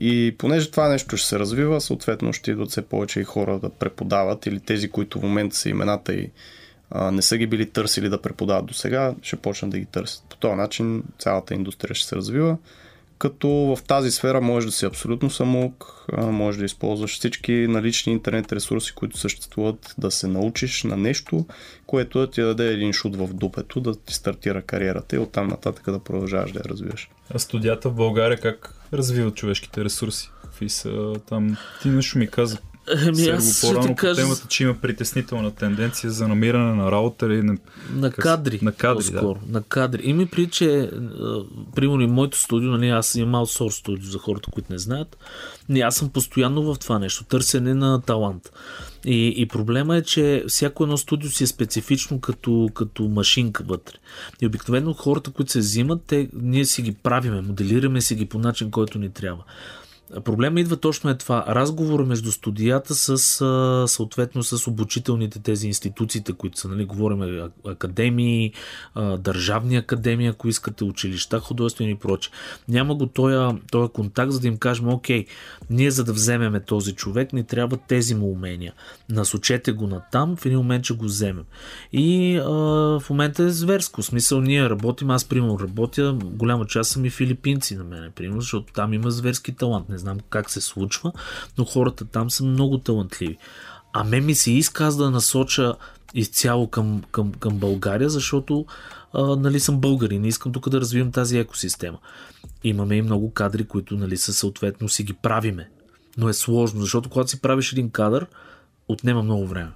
[0.00, 3.70] И понеже това нещо ще се развива, съответно ще идват все повече и хора да
[3.70, 6.30] преподават или тези, които в момента са имената и
[6.90, 10.24] а, не са ги били търсили да преподават до сега, ще почнат да ги търсят.
[10.28, 12.56] По този начин цялата индустрия ще се развива,
[13.18, 18.52] като в тази сфера може да си абсолютно самоук, може да използваш всички налични интернет
[18.52, 21.46] ресурси, които съществуват, да се научиш на нещо,
[21.86, 25.90] което да ти даде един шут в дупето, да ти стартира кариерата и оттам нататък
[25.90, 27.10] да продължаваш да я развиваш.
[27.34, 30.30] А студията в България как развиват човешките ресурси?
[30.42, 31.56] Какви са там?
[31.82, 32.58] Ти нещо ми каза
[33.06, 34.14] Ами аз по-рано ще ти кажа...
[34.14, 37.56] по темата, че има притеснителна тенденция за намиране на работа или на,
[37.90, 38.58] на кадри.
[38.62, 39.40] На кадри, по-скоро.
[39.46, 39.52] Да.
[39.52, 40.02] На кадри.
[40.04, 40.90] Ими при, че,
[41.74, 45.16] примерно и моето студио, нали, аз имам аутсорс студио за хората, които не знаят.
[45.68, 47.24] Не, аз съм постоянно в това нещо.
[47.24, 48.52] Търсене на талант.
[49.04, 53.94] И, и проблема е, че всяко едно студио си е специфично като, като машинка вътре.
[54.40, 58.38] И обикновено хората, които се взимат, те, ние си ги правиме, моделираме си ги по
[58.38, 59.44] начин, който ни трябва.
[60.24, 61.44] Проблема идва точно е това.
[61.48, 63.18] Разговор между студията с
[63.88, 68.52] съответно с обучителните тези институциите, които са, нали, говорим академии,
[69.18, 72.30] държавни академии, ако искате, училища, художествени и проче.
[72.68, 75.26] Няма го този, този контакт, за да им кажем, окей,
[75.70, 78.72] ние за да вземеме този човек, ни трябва тези му умения.
[79.08, 81.44] Насочете го на там, в един момент ще го вземем.
[81.92, 82.48] И а,
[83.00, 84.02] в момента е зверско.
[84.02, 88.40] В смисъл, ние работим, аз примерно работя, голяма част са ми филипинци на мене, примерно,
[88.40, 89.88] защото там има зверски талант.
[89.88, 91.12] Не не знам как се случва,
[91.58, 93.36] но хората там са много талантливи.
[93.92, 95.74] А ме ми се иска аз да насоча
[96.14, 98.66] изцяло към, към, към България, защото
[99.12, 101.98] а, нали, съм българин и искам тук да развивам тази екосистема.
[102.64, 105.70] Имаме и много кадри, които нали, са съответно си ги правиме.
[106.16, 108.26] Но е сложно, защото когато си правиш един кадър,
[108.88, 109.70] отнема много време.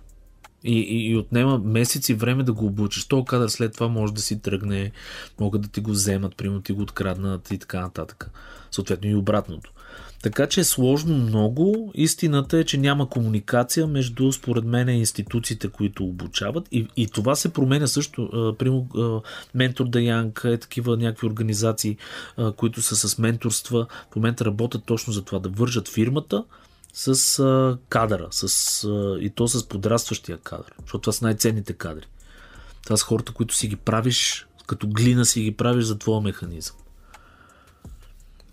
[0.64, 3.04] И, и, и отнема месеци време да го обучиш.
[3.04, 4.92] То кадър след това може да си тръгне,
[5.40, 8.30] могат да ти го вземат, примерно ти го откраднат и така нататък.
[8.70, 9.72] Съответно и обратното.
[10.22, 11.92] Така че е сложно много.
[11.94, 16.68] Истината е, че няма комуникация между, според мен, институциите, които обучават.
[16.72, 18.54] И, и това се променя също.
[18.58, 18.88] Прямо
[19.54, 21.96] Ментор да Янг е такива някакви организации,
[22.56, 23.86] които са с менторства.
[24.12, 26.44] В момента работят точно за това да вържат фирмата
[26.92, 32.06] с а, кадъра, с, а, и то с подрастващия кадър, защото това са най-ценните кадри.
[32.84, 36.76] Това са хората, които си ги правиш, като глина си ги правиш за твоя механизъм.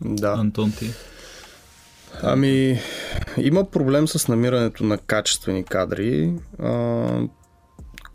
[0.01, 0.35] Да.
[0.37, 0.91] Антон ти.
[2.21, 2.79] Ами,
[3.37, 7.07] има проблем с намирането на качествени кадри, а,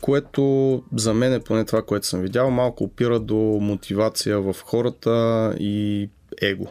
[0.01, 5.55] което за мен е поне това, което съм видял, малко опира до мотивация в хората
[5.59, 6.09] и
[6.41, 6.67] его.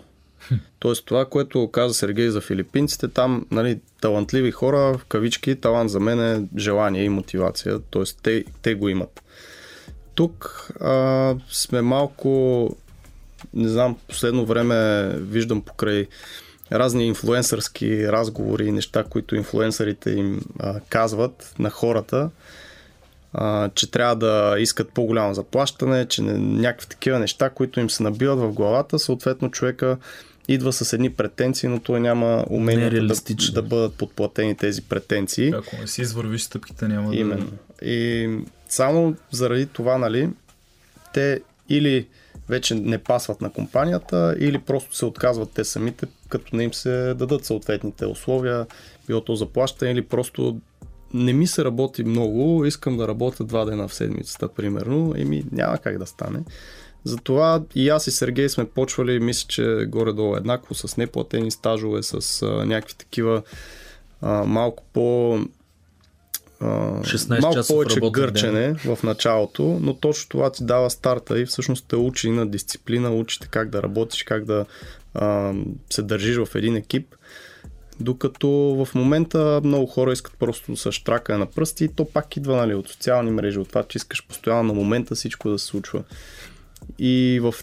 [0.79, 6.01] Тоест това, което каза Сергей за филипинците, там нали, талантливи хора, в кавички, талант за
[6.01, 8.03] мен е желание и мотивация, т.е.
[8.23, 9.23] Те, те го имат.
[10.15, 12.69] Тук а, сме малко,
[13.55, 16.07] не знам, последно време виждам покрай
[16.75, 22.31] разни инфлуенсърски разговори и неща, които инфлуенсърите им а, казват на хората,
[23.33, 28.03] а, че трябва да искат по-голямо заплащане, че не, някакви такива неща, които им се
[28.03, 29.97] набиват в главата, съответно човека
[30.49, 33.15] идва с едни претенции, но той няма умение да,
[33.53, 35.53] да бъдат подплатени тези претенции.
[35.57, 37.47] Ако не си извървиш стъпките, няма Именно.
[37.47, 37.87] да...
[37.87, 38.29] И
[38.69, 40.31] само заради това, нали,
[41.13, 42.07] те или
[42.49, 46.07] вече не пасват на компанията, или просто се отказват те самите,
[46.39, 48.67] като не им се дадат съответните условия,
[49.07, 50.61] било то заплащане, или просто
[51.15, 55.79] не ми се работи много, искам да работя два дена в седмицата, примерно, еми няма
[55.79, 56.39] как да стане.
[57.05, 62.43] Затова и аз и Сергей сме почвали, мисля, че горе-долу еднакво, с неплатени стажове, с
[62.43, 63.43] а, някакви такива
[64.23, 65.39] а, малко по...
[66.61, 66.67] А,
[67.01, 71.97] 16 малко повече гърчене в началото, но точно това ти дава старта и всъщност те
[71.97, 74.67] учи на дисциплина, учите как да работиш, как да
[75.91, 77.15] се държиш в един екип.
[78.01, 82.57] Докато в момента много хора искат просто с штракане на пръсти и то пак идва
[82.57, 86.05] нали, от социални мрежи, от това, че искаш постоянно на момента всичко да се случва.
[86.99, 87.55] И в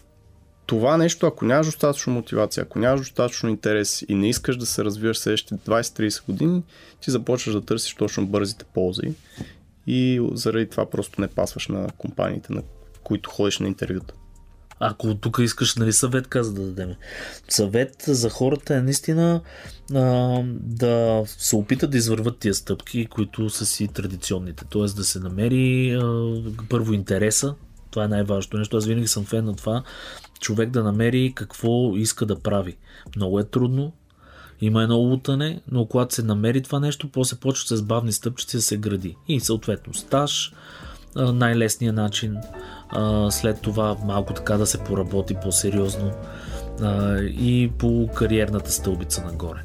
[0.66, 4.84] това нещо, ако нямаш достатъчно мотивация, ако нямаш достатъчно интерес и не искаш да се
[4.84, 6.64] развиваш следващите 20-30 години,
[7.02, 9.14] ти започваш да търсиш точно бързите ползи
[9.88, 12.64] и заради това просто не пасваш на компаниите, на
[13.04, 14.14] които ходиш на интервюта.
[14.84, 16.96] Ако тук искаш нали, съвет, каза да дадем.
[17.50, 19.42] Съвет за хората е наистина
[19.94, 20.00] а,
[20.62, 24.66] да се опитат да извърват тия стъпки, които са си традиционните.
[24.70, 26.34] Тоест да се намери а,
[26.70, 27.56] първо интереса.
[27.92, 28.78] Това е най-важното нещо.
[28.78, 29.84] Аз винаги съм фен на това
[30.40, 32.78] човек да намери какво иска да прави.
[33.16, 33.94] Много е трудно,
[34.62, 38.62] има едно лутане, но когато се намери това нещо, после почва с бавни стъпчици да
[38.62, 39.16] се гради.
[39.28, 40.54] И съответно стаж,
[41.16, 42.38] а, най-лесният начин,
[43.30, 46.12] след това малко така да се поработи по-сериозно
[47.22, 49.59] и по кариерната стълбица нагоре.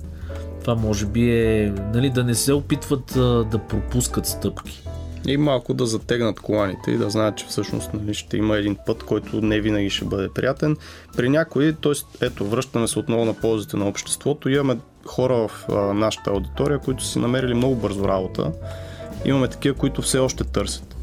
[0.61, 3.13] Това може би е нали, да не се опитват
[3.51, 4.83] да пропускат стъпки.
[5.27, 9.03] И малко да затегнат коланите и да знаят, че всъщност нали, ще има един път,
[9.03, 10.77] който не винаги ще бъде приятен.
[11.17, 12.27] При някои, т.е.
[12.27, 17.05] ето, връщаме се отново на ползите на обществото, имаме хора в а, нашата аудитория, които
[17.05, 18.53] си намерили много бързо работа.
[19.25, 20.96] Имаме такива, които все още търсят.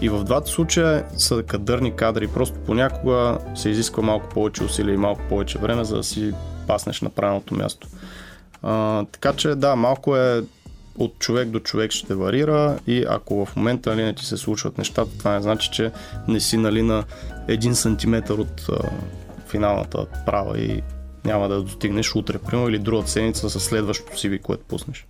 [0.00, 4.98] И в двата случая са кадърни кадри, просто понякога се изисква малко повече усилия и
[4.98, 6.32] малко повече време, за да си
[6.66, 7.88] паснеш на правилното място.
[8.62, 10.42] А, така че да, малко е
[10.98, 14.78] от човек до човек ще варира и ако в момента нали, не ти се случват
[14.78, 15.92] нещата, това не значи, че
[16.28, 17.04] не си нали, на
[17.48, 18.90] един сантиметър от а,
[19.46, 20.82] финалната права и
[21.24, 25.06] няма да достигнеш утре, примерно, или другата седмица с следващото CV, което пуснеш.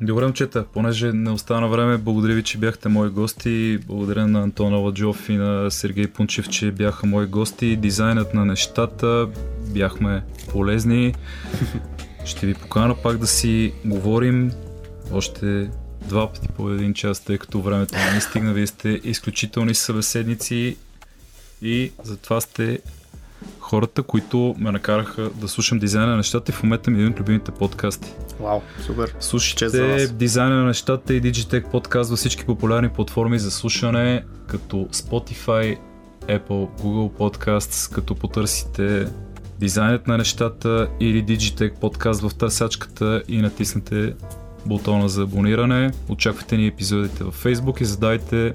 [0.00, 3.78] Добре, момчета, понеже не остана време, благодаря ви, че бяхте мои гости.
[3.86, 7.76] Благодаря на Антона Ладжов и на Сергей Пунчев, че бяха мои гости.
[7.76, 9.28] Дизайнът на нещата,
[9.74, 11.14] бяхме полезни.
[12.24, 14.52] Ще ви покана пак да си говорим
[15.12, 15.70] още
[16.08, 18.52] два пъти по един час, тъй като времето не стигна.
[18.52, 20.76] Вие сте изключителни събеседници
[21.62, 22.80] и затова сте
[23.66, 27.12] хората, които ме накараха да слушам дизайна на нещата и в момента ми е един
[27.12, 28.12] от любимите подкасти.
[28.40, 29.14] Вау, супер.
[29.20, 35.78] Слушайте дизайна на нещата и Digitech подкаст във всички популярни платформи за слушане, като Spotify,
[36.20, 39.06] Apple, Google Podcasts, като потърсите
[39.58, 44.14] дизайнът на нещата или Digitech подкаст в търсачката и натиснете
[44.66, 45.90] бутона за абониране.
[46.08, 48.52] Очаквайте ни епизодите във Facebook и задайте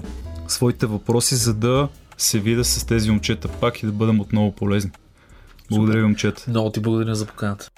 [0.48, 1.88] своите въпроси, за да
[2.18, 4.90] се видя с тези момчета пак и да бъдем отново полезни.
[5.76, 6.44] Благодаря ви, момчета.
[6.48, 7.70] Много ти благодаря за поканата.